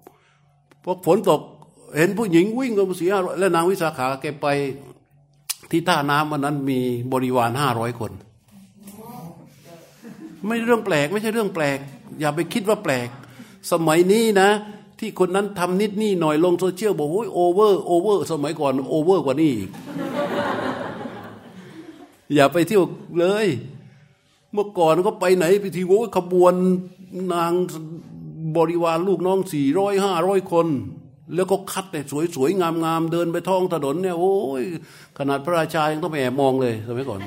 [0.84, 1.41] พอฝนตก
[1.97, 4.47] เห็นผู้หญิงวิ่งกันเสียแล้วนางวิสาขาแกไป
[5.72, 6.80] ที่ท่าน้ำวันนั้นมี
[7.14, 8.12] บริวารห้าร้อยคน
[10.46, 11.78] ไม่เรื่องแปลก ไม่ใช่เรื่องแปลก
[12.20, 13.10] อย่าไปคิดว่าแปลก
[13.72, 14.50] สมัยนี้นะ
[15.00, 19.70] ที่คนนั้นทำนิดนี่หน่อยลงโซเชียลบอกโอ้ยโอเวอร์โอเวอร์สมัยก่อนโอเวอร์กว่านี้อีก
[22.36, 22.84] อย่าไปเที่ยว
[23.20, 23.48] เลย
[24.54, 26.54] เมื่อก่อนก็ไปไหนไปทีโอ้ขบวน
[27.34, 27.54] นาง
[28.58, 30.68] บริวารลูกน้องสี่ร้อยห้าร้อยคน
[31.36, 32.02] แล้วก็คัดแต่
[32.36, 34.64] สวยๆงามๆเดินไปท้องถนนเนี่ยโอ้ย
[35.18, 37.22] ขนาดพระราชายังต้องไปแอบมองเลยสมัยก่อน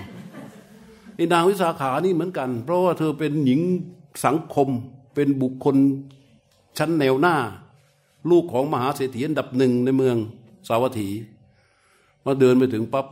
[1.33, 3.61] นางวิสาขานี่เหมือนกัน เพราะว่าเธอเป็นหญิง
[4.25, 4.68] สังคม
[5.14, 5.77] เป็นบุคคล
[6.79, 7.37] ชั้นแนวหน้า
[8.31, 10.16] ลูกของมหาเศรษฐีอันดับหนึ่งในเมือง
[10.68, 11.09] สาวัตถี
[12.25, 13.07] มาเดินไปถึงปับ๊บ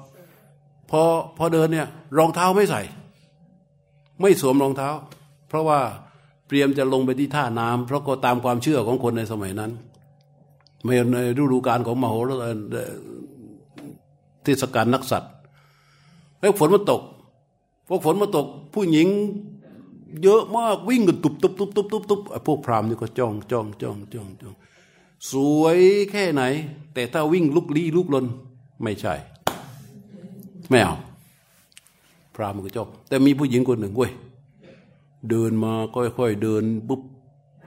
[0.91, 1.03] พอ
[1.39, 1.89] พอเดินเนี่ย
[2.19, 2.83] รองเท้าไม่ใส่
[4.21, 4.89] ไม่สวมรองเท้า
[5.49, 5.81] เพราะว่า
[6.49, 9.71] เตรียมจะลงไปที่ท่าน้ำเพราะก็ตามความเชื่อของคนในสมัยนั้น
[11.13, 12.31] ในฤดูกาลของมโหร
[14.45, 15.33] เทศกาลนักสัตว์
[16.41, 17.03] แล้วฝนมันตก
[17.89, 19.09] พอฝนมาตก ผู้หญิง
[20.23, 24.55] เยอะมากวิ่งกันตุบตุบตุบตุบตุบตุบพวกพราหมณ์นี่ก็จ้องจ้องจ้องจ้องจ้อง
[25.33, 25.79] สวย
[26.11, 26.43] แค่ไหน
[26.95, 28.27] แต่ถ้าวิ่งลุกลี้ลุกลน
[28.83, 29.15] ไม่ใช่
[30.71, 30.97] ไม่เอา
[32.35, 34.13] พระมันก็จบแต่มีผู้หญิงคนหนึ่งเว้ย
[35.31, 37.03] เดินมาค่อยๆเดินปุ๊บ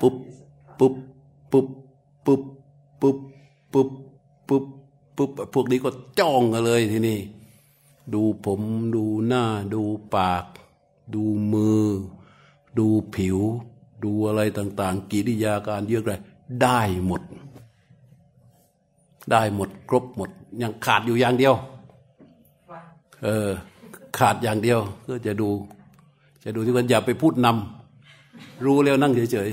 [0.02, 0.16] ปุ๊บ
[0.80, 0.94] ปุ๊บ
[1.52, 1.68] ปุ๊บ
[2.26, 2.42] ปุ๊บ
[3.02, 3.18] ปุ๊บ
[3.74, 3.88] ปุ๊บ
[4.48, 4.66] ปุ๊บ
[5.18, 7.18] ปุ๊บพวกนี้ก็จ้องกันเลยทีนี้
[8.14, 8.62] ดูผม
[8.96, 9.44] ดูหน้า
[9.74, 9.82] ดู
[10.16, 10.46] ปาก
[11.14, 11.86] ดูมือ
[12.78, 13.40] ดูผิว
[14.04, 16.14] ดูอะไรต่าง ๆ กิริยาการเยอะไร
[16.62, 17.22] ได้หมด
[19.32, 20.30] ได้หมด ครบหมด
[20.62, 21.54] ยังขาดอยู่อย่างเดียว
[23.24, 23.50] เออ
[24.18, 25.50] ขาดอย่างเดียว ก็จะดู
[26.44, 29.50] จะดูที่มันอย่าไปพูดนำรู้แล้วนั่งเฉย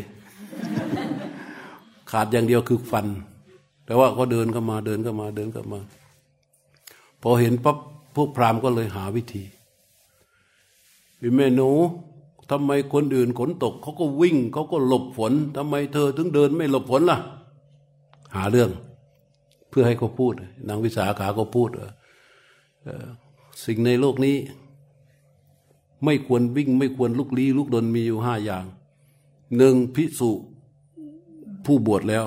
[1.24, 3.06] ๆ ขาดอย่างเดียวคือฟัน
[3.86, 5.80] แต่ว่าก็เดินเข้ามาเดินเข้ามาเดินเข้ามา
[7.22, 7.76] พอเห็นปั๊บ
[8.20, 9.44] วกพราหมณ์ก็เลยหาวิธี
[11.20, 11.70] พี่แม่หนู
[12.50, 17.18] ทำไมคนอื่นฝนตกเขาก็วิ่งเขาก็หลบฝนทำไมเธอถึงเดินไม่หลบฝนล่ะ
[18.34, 18.70] หาเรื่อง
[19.68, 20.32] เพื่อให้เขาพูด
[20.68, 21.70] นางวิสาขาก็พูด
[23.64, 24.36] สิ่งในโลกนี้
[26.04, 28.64] ไม่ควรวิ่ง ไม่ควรลุกลี้ลุกดนมีอยู่ห้าอย่าง
[29.56, 30.30] หนึ่งพิสุ
[31.64, 32.24] ผู้บวชแล้ว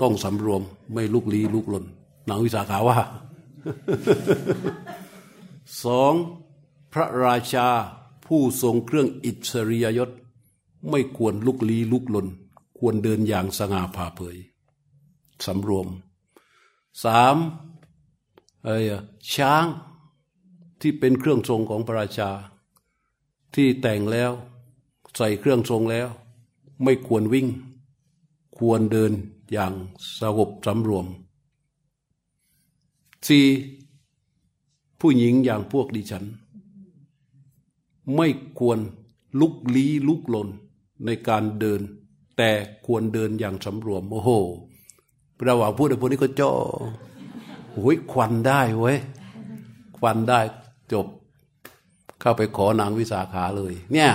[0.00, 0.62] ต้องสำรวม
[0.92, 1.84] ไม่ลุกลี้ลุกลน
[2.28, 2.98] นางวิสาขาว่า
[5.84, 6.14] สอง
[6.92, 7.68] พระราชา
[8.26, 10.10] ผู้ทรงเครื่องอิสริยยศ
[10.90, 12.26] ไม่ควรลุกลี้ลุกลน
[12.78, 14.36] ควรเดินอย่างสง่าผ่าเผย
[15.46, 15.88] สำรวม
[17.04, 17.36] สาม
[18.64, 18.76] ไอ้
[19.34, 19.66] ช้าง
[20.80, 22.30] ที่เป็นเครื่องทรงของพระราชา
[23.54, 24.32] ที่แต่งแล้ว
[25.16, 26.08] ใส่เครื่องทรงแล้ว
[26.82, 27.48] ไม่ควรวิ่ง
[28.58, 29.12] ควรเดิน
[29.52, 29.72] อย่าง
[30.20, 31.06] สงบสำรวม
[33.26, 33.46] สี่
[35.02, 36.24] ผู้หญิงอย่างพวกดิฉัน
[38.16, 38.28] ไม่
[38.58, 38.78] ควร
[39.40, 40.48] ลุกลี้ลุกลน
[41.04, 41.80] ในการเดิน
[42.36, 42.50] แต่
[42.86, 44.30] ควรเดินอย่างสำรวมโอ้โห
[45.46, 46.52] ระหว่างพูดไอ้พวกนี้ก็จ่อ
[47.72, 48.98] โอ้ยควันได้เว้ย
[49.98, 50.40] ควันได้
[50.92, 51.06] จบ
[52.20, 54.10] เข้าไปขอนางวิสาขาเลย เนี่ย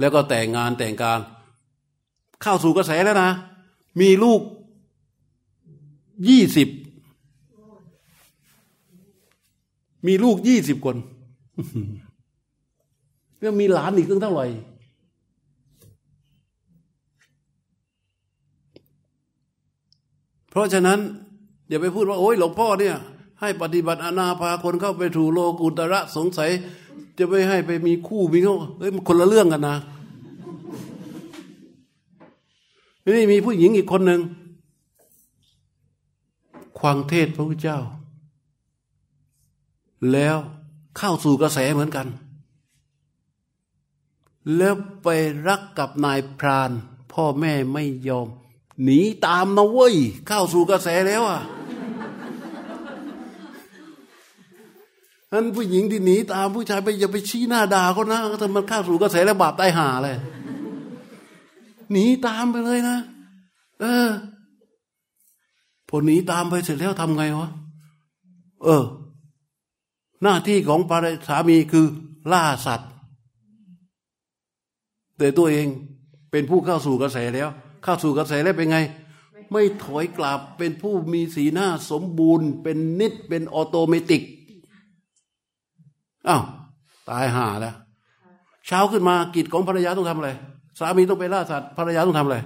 [0.00, 1.18] แล้วก็แต่งงานแต่งการ
[2.42, 3.30] เข้าสู่กระแสแล้วนะ
[4.00, 4.40] มีลูก
[6.28, 6.68] ยี่สิบ
[10.06, 10.96] มีลูกยี่สิบคน
[13.40, 14.46] แล้วมีหลานอีกตั้งเท่าไหร่
[20.50, 20.98] เพราะฉะนั้น
[21.68, 22.96] อย่าไปพูดว่า โอ้ยหลวงพ่อเนี่ย
[23.40, 26.50] ให้ปฏิบัติอนาพาคนเข้าไปถูโลกุตระสงสัย
[27.18, 29.76] จะไม่ให้ไปมีคู่มีเขาเฮ้ยมันคนละเรื่องกันนะ
[33.16, 34.20] นี่มีผู้หญิงอีกคนหนึ่ง
[36.78, 37.78] ควังเทศพระพุทธเจ้า
[40.12, 40.36] แล้ว
[40.98, 42.06] เข้าสู่กระแสเหมือนกัน
[44.56, 45.08] แล้วไป
[45.48, 46.70] รักกับนายพราน
[47.12, 48.28] พ่อแม่ไม่ยอม
[48.82, 49.94] หนีตามนะเว้ย
[50.28, 51.40] เข้าสู่กระแสแล้วอะ
[55.32, 60.16] นั้นผู้หญิงที่หนีตามผู้ชายไปอย่าไปชี้หน้าด่าเขานะถ้ามันเข้าสู่กระแสแล้วบาปตายหาเลย
[61.92, 62.96] หนีตามไปเลยนะ
[63.80, 64.08] เออ
[65.88, 67.50] พอหนีตามไปเสร็จแล้วทำไงวะ
[68.64, 68.84] เออ
[70.22, 71.86] หน้าที่ของภรรสามีคือ
[72.32, 72.90] ล่าสัตว์
[75.18, 75.66] แต่ตัวเอง
[76.30, 77.48] เป็นผู้เข้าสู่กระแสแล้ว
[77.84, 78.78] เข้าสู่กระแสแล้วเป็นไง
[79.52, 84.22] ไม่ถอยกลับเป็นผู้มีสีหน้าสมบูรณ์ เป็นนิดเป็นออโตเมติก
[86.28, 86.42] อ้าว
[87.08, 87.74] ตายห่าแล้ว
[88.66, 90.30] เช้าขึ้นมากิจของภรรยาต้องทำอะไร
[90.78, 92.38] สามีต้องไปล่าสัตว์ภรรยาต้องทำอะไร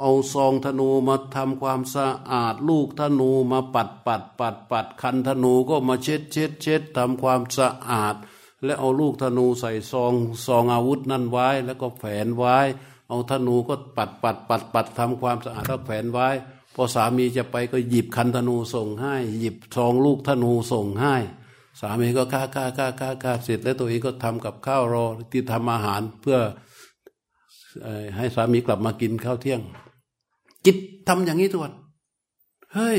[0.00, 8.14] เอาซองธนูมาทำความสะอาดลูกธนูมาปัดปัดปัดปัดคันธนูก็มาเช็ดเช็ดเช็ดทำความสะอาด
[8.64, 10.12] และเอาลูกธนูใส่ซอง
[10.46, 12.58] ซองอาวุธนั่นไว้ แล้วก็แฝนไว้
[13.08, 16.28] เอาธนูก็ปัดปัดปัดปัดทำความสะอาดแล้วแฝนไว้
[16.74, 21.14] พอสามีจะไปก็หยิบคันธนูส่งให้ หยิบซองลูกธนูส่งให้
[21.80, 26.38] สามีก็ฆ่าฆ่าฆ่าฆ่าฆ่าเสร็จแล้วตัวเองก็ทำกับข้าวรอที่ทำอาหารเพื่อ
[28.16, 29.60] ให้สามีกลับมากินข้าวเที่ยง
[30.66, 30.76] จิต
[31.08, 31.74] ทำอย่างนี้ทุกวัน
[32.74, 32.98] เฮ้ย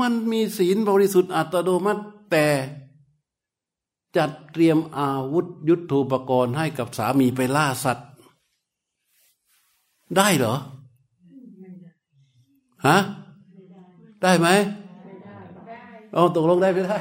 [0.00, 2.46] มันมีศีลบริสุทธิ์อัตโนมัติ แต่
[4.16, 8.08] จัดเตรียมอาวุธยุทโธปกรณ์ให้กับสามีไปล่าสัตว์
[10.16, 10.54] ได้เหรอ
[12.86, 12.98] ฮะ
[14.22, 14.48] ได้ไหม
[16.14, 16.98] เอาตกลงได้ไม่ได้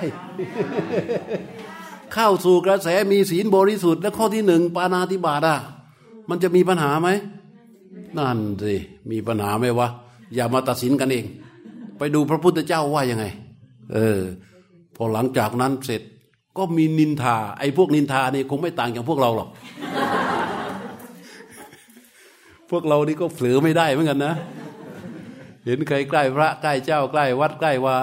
[2.13, 5.57] เข้าสู่กระแสมีศีลบริสุทธิ์ และข้อที่หนึ่งปานาติบาตอะ
[6.29, 7.09] มันจะมีปัญหาไหม
[8.17, 8.75] นั่นสิ
[9.11, 9.87] มีปัญหาไหมวะ
[10.35, 11.25] อย่ามาตัดสินกันเอง
[11.97, 13.25] ไปดูพระพุทธเจ้าว่ายังไง
[13.93, 14.19] เออ
[14.95, 16.01] พอหลังจากนั้นเสร็จ
[16.57, 19.49] ก็มีนินทา ไอ้พวกนินทานี่คงไม่ต่างจากพวกเราหรอก
[22.71, 24.33] พวกเรานี่ก็เผลอไม่ได้เหมือนกันนะ
[25.65, 27.97] เห็นใครใกล้พระใกล้เจ้าใกล้ วัดใกล้วา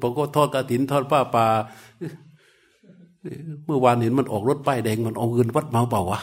[0.00, 1.46] ผมก็ทอดกระถินทอดผ้าป่า
[3.66, 6.20] เมื่อวานเห็นมันออกรถป้ายแดงมันเอาเงินวัดมาเปล่าวะ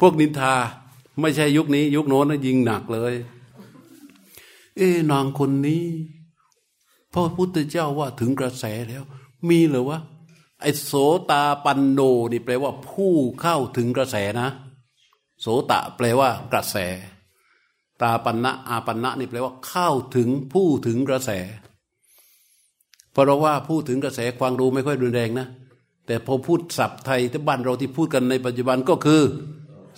[0.00, 0.54] พวกนินทา
[1.20, 3.14] ไม่ใช่ยุคนี้ ยุคโน้นนะยิงหนักเลย
[4.76, 5.84] เอ๊นางคนนี้
[7.12, 9.02] พระพุทธเจ้าว่าถึงกระแสแล้ว
[9.48, 9.98] มีหรือวะ
[10.60, 10.92] ไอโส
[11.30, 12.00] ตาปันโน
[12.32, 14.48] นี่แปลว่า ผู้เข้าถึงกระแสนะ
[15.40, 16.76] โสตะแปลว่ากระแส
[18.02, 21.30] ตาปันนะอาปันนะนี่แปลว่า เข้าถึงผู้ถึงกระแส
[23.12, 25.46] เพราะว่าพูดถึงกระแสความรู้ไม่ค่อยรุนแรงนะ
[26.06, 29.22] แต่พอพูดศัพท์ไทยที่บ้านเราที่พูดกันในปัจจุบันก็คือ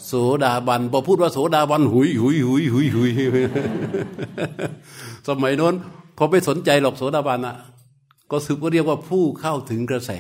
[0.07, 0.13] โส
[0.45, 3.11] ดาบันพอพูดว่าโสดาบันหุยหุยหุยหุยหุย
[5.29, 5.75] สมัยโน้น
[6.17, 7.57] เขาไม่สนใจหรอกโสดาบันอะ
[8.31, 10.11] ก็สืบก็เรียกว่าผู้เข้าถึงกระแส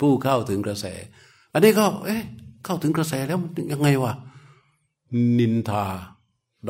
[0.00, 0.86] ผู้เข้าถึงกระแส
[1.52, 2.22] อันนี้ก็ เอ๊ะ
[2.64, 3.38] เข้าถึงกระแสแล้ว
[3.72, 4.12] ยังไงวะ
[5.38, 5.86] นินทา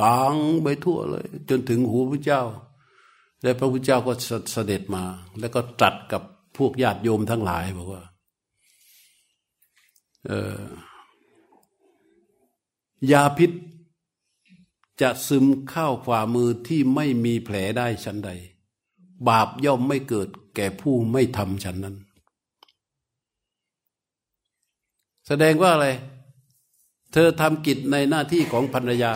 [0.00, 2.42] ดังไปทั่วเลย จนถึงหูพระเจ้า
[3.42, 4.12] และพระพุทธเจ้าก็
[4.52, 5.02] เสด็จมา
[5.40, 6.22] แล้วก็ตรัสกับ
[6.58, 8.02] พวกญาติโยมทั้งหลายบอกว่า
[10.26, 10.62] เออ
[13.12, 13.50] ยาพิษ
[15.00, 18.30] จะซึมเข้าฝ่ามือที่ไม่มีแผลได้ชั้นใด
[19.28, 21.96] บาปย่อมไม่เกิดแก่ผู้ไม่ทำฉันนั้น
[25.26, 25.88] แสดงว่าอะไร
[27.12, 29.14] เธอทำกิจในหน้าที่ของภรรยา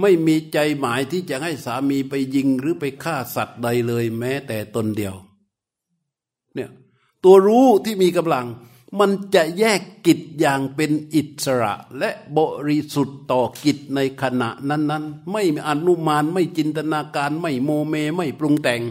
[0.00, 5.14] ไม่มีใจหมายที่จะให้สามีไปยิงหรือไปฆ่าสัตว์ใดเลยแม้แต่ตนเดียว
[6.54, 6.70] เนี่ย
[7.24, 8.46] ตัวรู้ที่มีกำลัง
[9.00, 12.38] มันจะแยกกิจอย่างเป็นอิสระ และบ
[12.68, 18.82] ริสุทธิ์ต่อกิจในขณะนั้นๆ ไม่อนุมานไม่จินตนาการไม่โมเม ไม่ปรุงแต่ง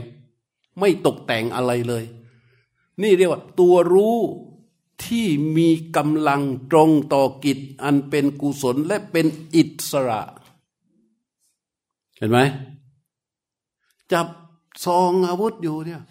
[0.79, 2.03] ไม่ตกแต่งอะไรเลย
[3.01, 4.17] นี่เรียกว่าตัวรู้
[5.05, 6.41] ที่มีกำลัง
[6.71, 10.21] ตรงต่อกิจอันเป็นกุศลและเป็นอิสระ
[12.17, 12.39] เห็นไหม
[14.11, 14.27] จับ
[14.85, 16.01] ซองอาวุธอยู่เนี่ย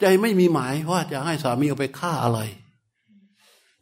[0.00, 2.40] ใจไม่มีหมายว่าจะให้สามีเอาไปฆ่าอะไร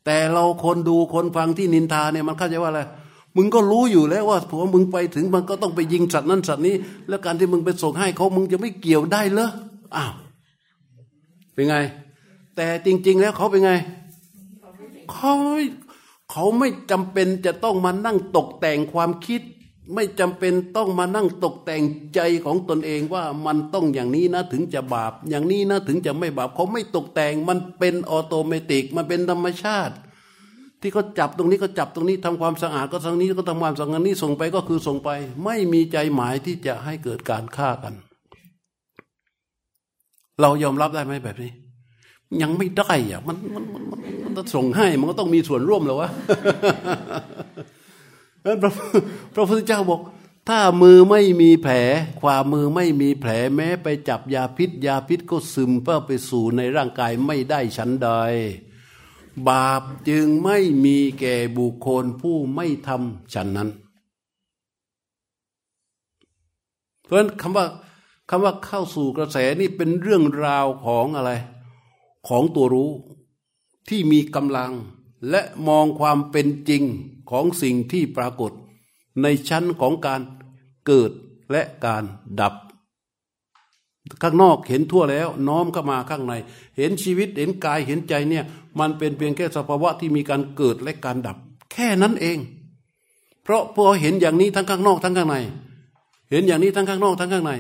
[0.04, 2.80] แต่เราคนดูคนฟังที่นินทาเนี่ยมันเข้าใจว่าอะไร
[3.36, 6.74] มึงก็รู้อยู่แล้วว่าผัวมึงไปถึงมันก็ต้องไปยิงสัตว์นั้นสัตว์นี้
[7.08, 9.50] แล้วการที่มึงไปส่งให้เขามึงจะไม่เกี่ยวได้เหรอ
[9.96, 10.12] อ้าว
[11.54, 11.76] เป็นไง
[12.56, 13.72] แต่จริง ๆ แล้วเขาเป็นไง
[15.12, 15.34] เขา
[16.30, 19.40] เขาไม่จำเป็นจะต้องมานั่งตกแต่งความคิด
[19.95, 21.82] ไม่จำเป็นต้องมานั่งตกแต่ง
[22.14, 29.95] ใจของตนเองว่ามันต้องอย่างนี้นะถึงจะบาป อย่างนี้นะถึงจะไม่บาปเขาไม่ตกแต่งมันเป็นออโตเมติกมันเป็นธรรมชาติ
[30.80, 35.11] ที่เขาจับตรงนี้ก็จับตรงนี้ทำความสะอาดก็ทางนี้ก็ทำความสะอาดนี้ส่งไปก็คือส่งไป
[35.45, 37.95] ไม่มีใจหมายที่จะให้เกิดการฆ่ากัน
[40.41, 41.53] เรายอมรับได้ไหมแบบนี้
[42.43, 43.82] ยังไม่ได้อะมันมันมัน
[44.24, 46.11] มันส่งให้มันก็ต้องมีส่วนร่วมแล้ววะ
[48.43, 48.72] พระ
[49.34, 50.01] พระพุทธเจ้าบอก
[50.49, 51.74] ถ้ามือไม่มีแผล
[52.20, 58.09] ความมือไม่มีแผลแม้ไปจับยาพิษ ยาพิษก็ซึมเพื่อไปสู่ในร่างกายไม่ได้ชั้นใด
[59.49, 63.68] บาปจึงไม่มีแก่บุคคลผู้ไม่ทำฉันนั้น
[67.05, 67.66] เพราะฉะนั้นคำว่า
[68.30, 71.32] คำว่าเข้าสู่กระแสนี่เป็นเรื่องราวของอะไร
[72.28, 72.91] ของตัวรู้
[73.89, 74.72] ที่มีกำลัง
[75.30, 76.82] และมองความเป็นจริง
[77.30, 78.52] ของสิ่งที่ปรากฏ
[79.22, 80.20] ในชั้นของการ
[80.86, 81.10] เกิด
[81.50, 82.04] และการ
[82.40, 82.54] ดับ
[84.22, 86.32] ข้างนอกเห็นทั่วแล้วน้อมเข้ามาข้างใน
[86.76, 88.44] เห็นชีวิตเห็นกายเห็นใจเนี่ย
[88.78, 91.36] มันเป็นเพียงแค่สภาวะที่มีการเกิดและการดับ
[91.72, 92.38] แค่นั้นเอง
[93.42, 95.36] เพราะพอเห็นอย่างนี้ทั้งข้างนอกทั้งข้างใน
[96.30, 97.52] เห็นอย่างนี้ทั้งข้างนอกทั้งข้างใน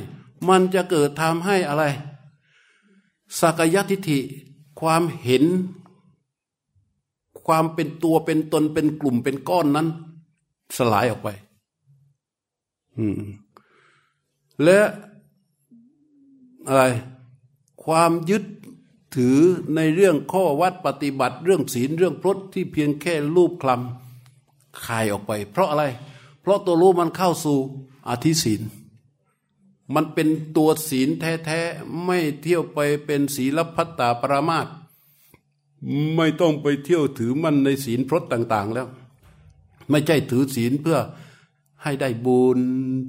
[0.48, 1.84] มันจะเกิดทำให้อะไร
[3.40, 4.18] สักยทิฏฐิ
[4.80, 5.44] ความเห็น
[7.48, 9.88] ความเป็นตัวเป็นตนเป็นกลุ่มเป็นก้อนนั้น
[10.76, 11.28] สลายออกไป
[12.98, 13.20] อืม
[14.62, 14.80] และ
[16.66, 16.82] อะไร
[17.84, 18.44] ความยึด
[19.16, 19.38] ถือ
[19.74, 25.84] ในเรื่องข้อวัดปฏิบัติ เรื่องศีลเรื่องพรตที่เพียงแค่รูปคลำคายออกไป เพราะอะไร
[26.40, 27.58] เพราะตัวรู้มันเข้าสู่
[28.08, 28.62] อธิศีล
[29.94, 34.66] มันเป็นตัวศีลแท้ๆ ไม่เที่ยวไปเป็นศีลพัตตาปรามาต
[36.16, 38.86] ไม่ต้องไปเที่ยวถือมั่นในศีลพรตต่าง ๆ แล้ว
[39.90, 40.98] ไม่ใช่ถือศีลเพื่อ
[41.82, 42.60] ให้ได้บุญ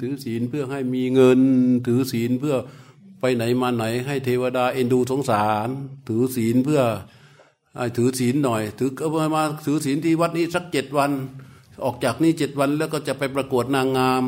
[0.01, 1.41] ถือศีลเพื่อให้มีเงิน
[1.87, 2.55] ถือศีลเพื่อ
[3.19, 5.69] ไปไหนมาไหน ให้เทวดาเอ็นดูสงสาร
[6.07, 6.81] ถือศีลเพื่อ
[7.97, 11.11] ถือศีลหน่อย ถือเอามาถือศีลที่วัดนี้สักเจ็ดวัน
[11.85, 14.23] ออกจากนี้เจ็ดวันแล้วก็จะไปประกวดนางงาม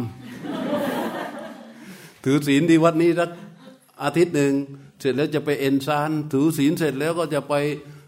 [2.24, 3.30] ถือศีลที่วัดนี้สัก
[4.04, 4.54] อาทิตย์หนึ่ง
[5.00, 7.54] เสร็จแล้วจะไปเอ็นซานถือศีลเสร็จแล้วก็จะไป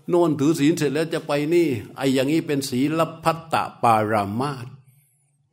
[0.10, 4.68] โน่นถือศีลเสร็จแล้วจะไปนี่ไอ้อย่างนี้เป็นศีลพัตตปารามาต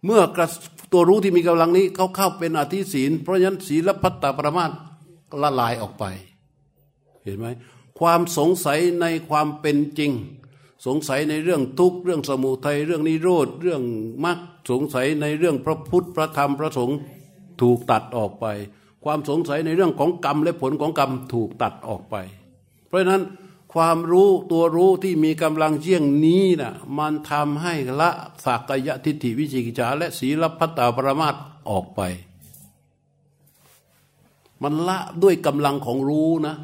[0.05, 0.47] เมื่อกระ
[0.93, 4.71] ตัวรู้ที่มีกำลังนี้เขาเข้าเป็นอธิศีล เพราะฉะนั้นศีลพัตตปารามาต
[5.43, 6.05] ละลายออกไป
[7.25, 7.47] เห็นไหม
[7.99, 10.13] ความสงสัยในความเป็นจริง
[10.87, 13.83] สงสัยในเรื่องทุกข์เรื่องสมุทัยเรื่องนิโรธเรื่อง
[14.25, 14.39] มรรค
[14.71, 16.99] สงสัยในเรื่องพระพุทธพระธรรมพระสงฆ์
[17.61, 18.47] ถูกตัดออกไป
[19.05, 22.17] ความสงสัยในเรื่องของกรรมและผลของกรรมถูกตัดออกไป
[22.87, 23.23] เพราะฉะนั้น
[23.73, 28.11] ความรู้ตัวรู้ที่มีกำลังเชี่ยงนี้นะ่ะมันทำให้ละ
[28.45, 31.35] สักยะทิฏฐิวิจิกิจฉาและศีลพัตตาปรมาต
[31.71, 32.01] ออกไป
[34.63, 36.55] มันละด้วยกำลังของรู้นะ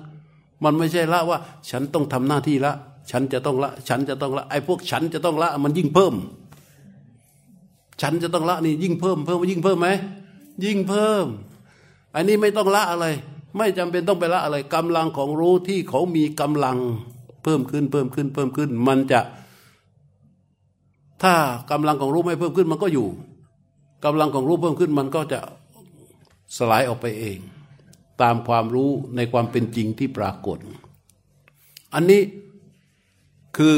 [0.65, 1.39] มันไม่ใช่ละว่า
[1.71, 2.73] ฉันต้องทำหน้าที่ละ
[3.11, 6.15] ฉันจะต้องละ ฉันจะต้องละไอ้พวกฉันจะต้องละ มันยิ่งเพิ่ม
[8.03, 9.89] ฉันจะต้องละนี่ยิ่งเพิ่มเพิ่มยิ่งเพิ่มไหม
[10.65, 11.27] ยิ่งเพิ่ม
[12.15, 13.07] อันนี้ไม่ต้องละอะไร
[13.57, 16.79] ไม่จำเป็นต้องไปละอะไรกำลังของรู้ที่เขามีกำลัง
[17.43, 19.21] เพิ่มขึ้นเพิ่มขึ้นเพิ่มขึ้น มันจะ
[21.23, 21.35] ถ้า
[21.71, 23.09] กำลังของรู้ไม่เพิ่มขึ้นมันก็อยู่
[24.05, 25.41] กำลังของรู้เพิ่มขึ้นมันก็จะ
[26.57, 27.39] สลายออกไปเอง
[28.23, 30.59] ตามความรู้ในความเป็นจริงที่ปรากฏ
[31.95, 32.23] อันนี้
[33.57, 33.77] คือ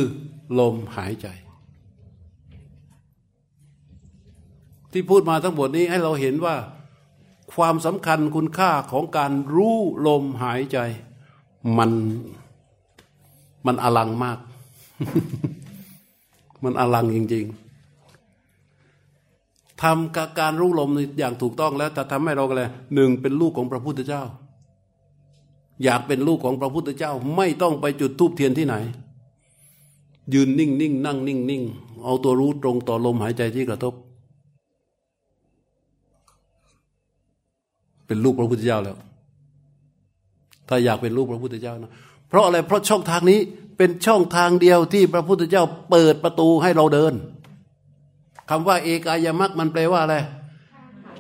[0.58, 1.26] ลมหายใจ
[4.92, 6.54] ที่พูดมาทั้งหมดนี้ให้เราเห็นว่า
[7.54, 10.78] ความสำคัญคุณค่าของการรู้ลมหายใจ
[11.78, 11.90] มัน
[13.66, 14.38] มันอลังมาก
[16.64, 17.44] มันอลังจริง
[19.02, 22.62] ๆทำการรู้ลมอย่างถูกต้องแล้วแต่ทำให้เราอะไร
[22.94, 24.22] หนึ่งเป็นลูกของพระพุทธเจ้า
[25.84, 28.74] อยากเป็นลูกของพระพุทธเจ้า ไม่ต้องไปจุดทูบเทียนที่ไหน
[30.34, 31.62] ยืนนิ่งนิ่งนั่งนิ่งนิ่ง
[32.04, 33.94] เอาตัวรู้ตรงต่อลมหายใจที่กระทบ
[38.08, 38.96] เป็นลูกพระพุทธเจ้าแล้ว
[40.68, 41.90] ถ้าอยากเป็นลูกพระพุทธเจ้านะ
[42.28, 43.40] เพราะอะไรเพราะช่องทางนี้
[43.76, 47.14] เป็นช่องทางเดียวที่พระพุทธเจ้าเปิดประตูให้เราเดิน
[48.50, 50.16] คำว่าเอกายมักมันแปลว่าอะไร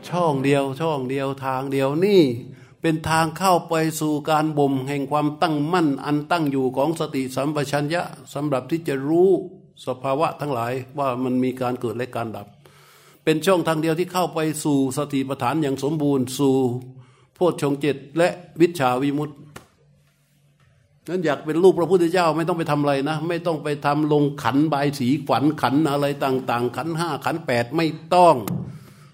[0.08, 2.22] ช่องเดียว ช่องเดียวทางเดียวนี่
[2.82, 8.02] เป็นทางเข้าไปสู่การบ่มแห่งความตั้งมั่น อันตั้งอยู่ของสติสัมปชัญญะ
[8.34, 9.30] สำหรับที่จะรู้
[9.86, 12.46] สภาวะทั้งหลายว่ามันมีการเกิดและการดับ
[13.30, 16.56] เป็นช่องทางเดียวที่เข้าไปสู่สติปัฏฐานอย่างสมบูรณ์สู่
[17.34, 18.28] โพชฌงเจ็ดและ
[18.60, 19.34] วิชาวิมุตติ
[21.08, 28.34] นั้นอยากเป็นลูกพระพุทธเจ้าไม่ต้องไปทำอะไรนะ ไม่ต้องไปทำลงขันใบสีฝันขันอะไรต่าง ๆ ขันห้าขันแปดไม่ต้อง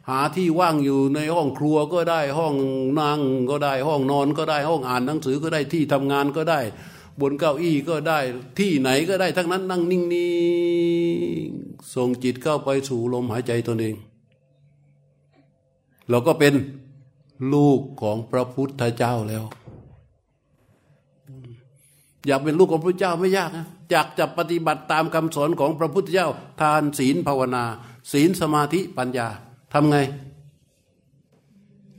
[0.09, 2.55] หาที่ว่างอยู่ในห้องครัวก็ได้ห้อง
[3.01, 6.61] นั่งก็ได้ห้องนอนก็ได้ห้องอ่านหนังสือก็ได้ที่ทำงานก็ได้
[7.21, 8.19] บนเก้าอี้ก็ได้
[8.59, 13.95] ที่ไหนก็ได้ทั้งนั้นนั่งนิ่งๆส่งจิตเข้าไปสู่ลมหายใจตนเอง
[16.11, 16.55] เราก็เป็น
[17.53, 19.45] ลูกของพระพุทธเจ้าแล้ว
[22.27, 26.29] อยากเป็นลูกของพระเจ้าไม่ยากนะอยากจะปฏิบัติตามคำสอนของพระพุทธเจ้า
[26.61, 27.65] ทานศีลภาวนา
[28.13, 29.29] ศีลสมาธิปัญญา
[29.73, 29.97] ทำไง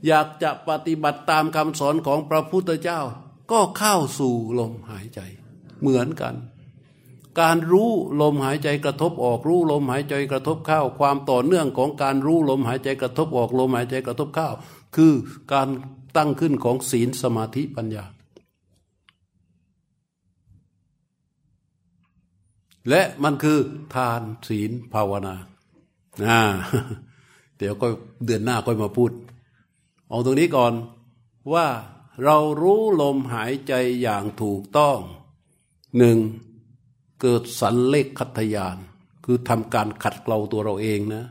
[0.06, 3.00] อยากจะปฏิบัติตามคำสอนของพระพุทธเจ้า
[3.50, 5.20] ก็เข้าสู่ลมหายใจ
[5.80, 6.34] เหมือนกัน
[7.40, 7.90] การรู้
[8.20, 14.48] ลมหายใจกระทบออกรู้ลมหายใจกระทบเข้า ความต่อเนื่องของการรู้ลมหายใจกระทบออกลมหายใจกระทบเข้า
[14.96, 15.12] คือ
[15.52, 15.68] การ
[16.16, 18.04] ตั้งขึ้นของศีลสมาธิปัญญา
[22.88, 23.58] และมันคือ
[23.94, 25.34] ทานศีลภาวนา
[26.26, 26.40] อ่า
[27.58, 27.86] เดี๋ยวก็
[28.24, 29.10] เดือนหน้าก็มาพูด
[30.10, 30.72] เอาตรงนี้ก่อน
[31.54, 31.66] ว่า
[32.24, 34.98] เรารู้ลมหายใจอย่างถูกต้อง
[35.98, 36.18] หนึ่ง
[37.20, 38.76] เกิดสันเลขคัตยาน
[39.24, 41.24] คือทำการขัดเกลาตัวเราเองนะ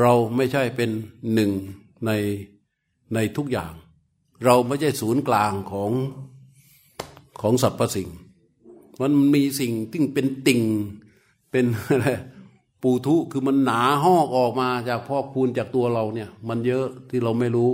[0.00, 0.90] เราไม่ใช่เป็น
[1.34, 1.50] หนึ่ง
[2.06, 2.10] ใน
[3.14, 3.72] ในทุกอย่าง
[4.44, 5.92] เราไม่ใช่ศูนย์กลางของ
[7.40, 8.08] ของสรรพสิ่ง
[9.00, 10.62] มันมีสิ่งที่เป็นติ่ง
[11.50, 12.06] เป็นอะไร
[12.82, 17.70] ปูทุคือมันหนาหอกออกมาจากพ่อคูณจากตัวเราเนี่ย มันเยอะที่เราไม่รู้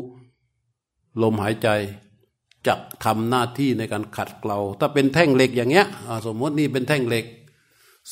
[1.22, 1.68] ลมหายใจ
[2.66, 5.86] จะทำหน้าที่ในการขัดเกลาถ้าเป็นแท่งเหล็กอย่างเงี้ย
[6.26, 7.24] สมมตินี่เป็นแท่งเหล็ก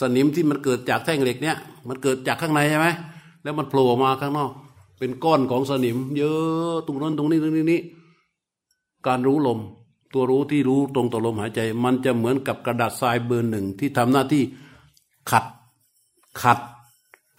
[0.01, 1.57] สนิมที่มันเกิดจากแท่งเหล็กเนี้ย
[1.89, 2.89] มันเกิดจากข้างในใช่ไหม
[3.43, 4.51] แล้วมันโผล่มาข้างนอก
[4.99, 7.81] เป็นก้อนของสนิม เยอะตรงนั้นตรงนี้ตรงนี้นี้
[9.07, 9.59] การรู้ลม
[10.13, 14.43] ตัวรู้ที่รู้ตรงต่อลมหายใจ มันจะเหมือนกับกระดาษทรายเบอร์หนึ่งที่ทำหน้าที่
[15.31, 15.45] ขัด
[16.43, 16.59] ขัด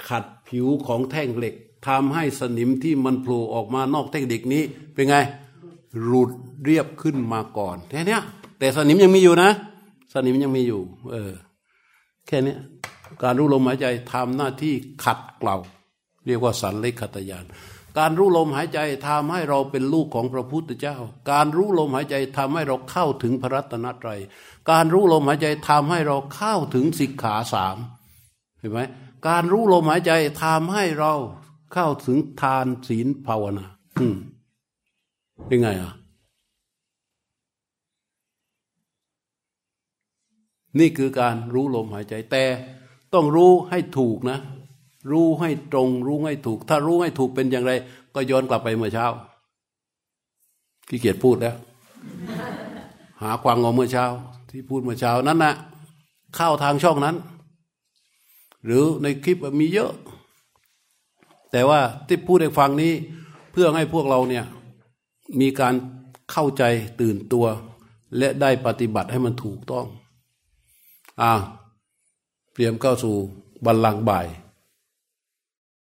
[0.07, 1.55] ขัดผิวของแท่งเหล็ก
[1.87, 5.15] ทำให้สนิมที่มันโผล่ออกมานอกแท่งเหล็กนี้เป็นไง
[6.05, 6.31] หลุด
[6.63, 8.19] เรียบขึ้นมาก่อนแค่นี้
[8.59, 9.51] แต่สนิมยังมีอยู่นะ
[10.13, 10.81] สนิมยังมีอยู่
[11.11, 11.33] เออ
[12.27, 12.55] แค่นี้
[13.23, 14.73] การรู้ลมหายใจทำหน้าที่
[15.03, 15.57] ขัดเกลา
[16.25, 17.45] เรียกว่าสันเลขตยาน
[17.99, 20.97] การรู้ลมหายใจทำให้เราเป็นลูกของพระพุทธเจ้า
[21.31, 24.19] การรู้ลมหายใจทำให้เราเข้าถึงพระรัตนตรัย
[24.71, 27.77] การรู้ลมหายใจทำให้เราเข้าถึงสิกขาสาม
[28.59, 28.79] เห็นไหม
[29.27, 30.11] การรู้ลมหายใจ
[30.43, 31.13] ทำให้เรา
[31.73, 33.65] เข้าถึงทานศีลภาวนา
[33.99, 34.15] อืม
[35.47, 35.93] เป็นไงอะ
[40.79, 42.43] นี่คือการรู้ลมหายใจ แต่
[43.13, 44.39] ต้องรู้ให้ถูกนะ
[45.11, 47.71] รู้ให้ตรง รู้ให้ถูก ถ้ารู้ให้ถูกเป็นอย่างไร
[48.15, 49.07] ก็ย้อนกลับไปเมื่อเช้า
[50.87, 51.55] ขี้เกียจพูดแล้ว
[53.21, 54.05] หาความงอเมื่อเช้า
[54.49, 55.53] ที่พูดเมื่อเช้านั้นนะ
[56.35, 57.15] เข้าทางช่องนั้น
[58.65, 59.91] หรือในคลิปมีเยอะ
[61.51, 62.93] แต่ว่าที่พูดให้ฟังนี้
[63.51, 64.45] เพื่อให้พวกเราเนี่ย
[65.39, 65.73] มีการ
[66.31, 66.63] เข้าใจ
[67.01, 67.45] ตื่นตัว
[68.17, 69.85] และได้ปฏิบัติให้มันถูกต้อง
[71.21, 71.33] อ่า
[72.53, 73.15] เตรียมเข้าสู่
[73.65, 74.25] บัลลังก์บ่าย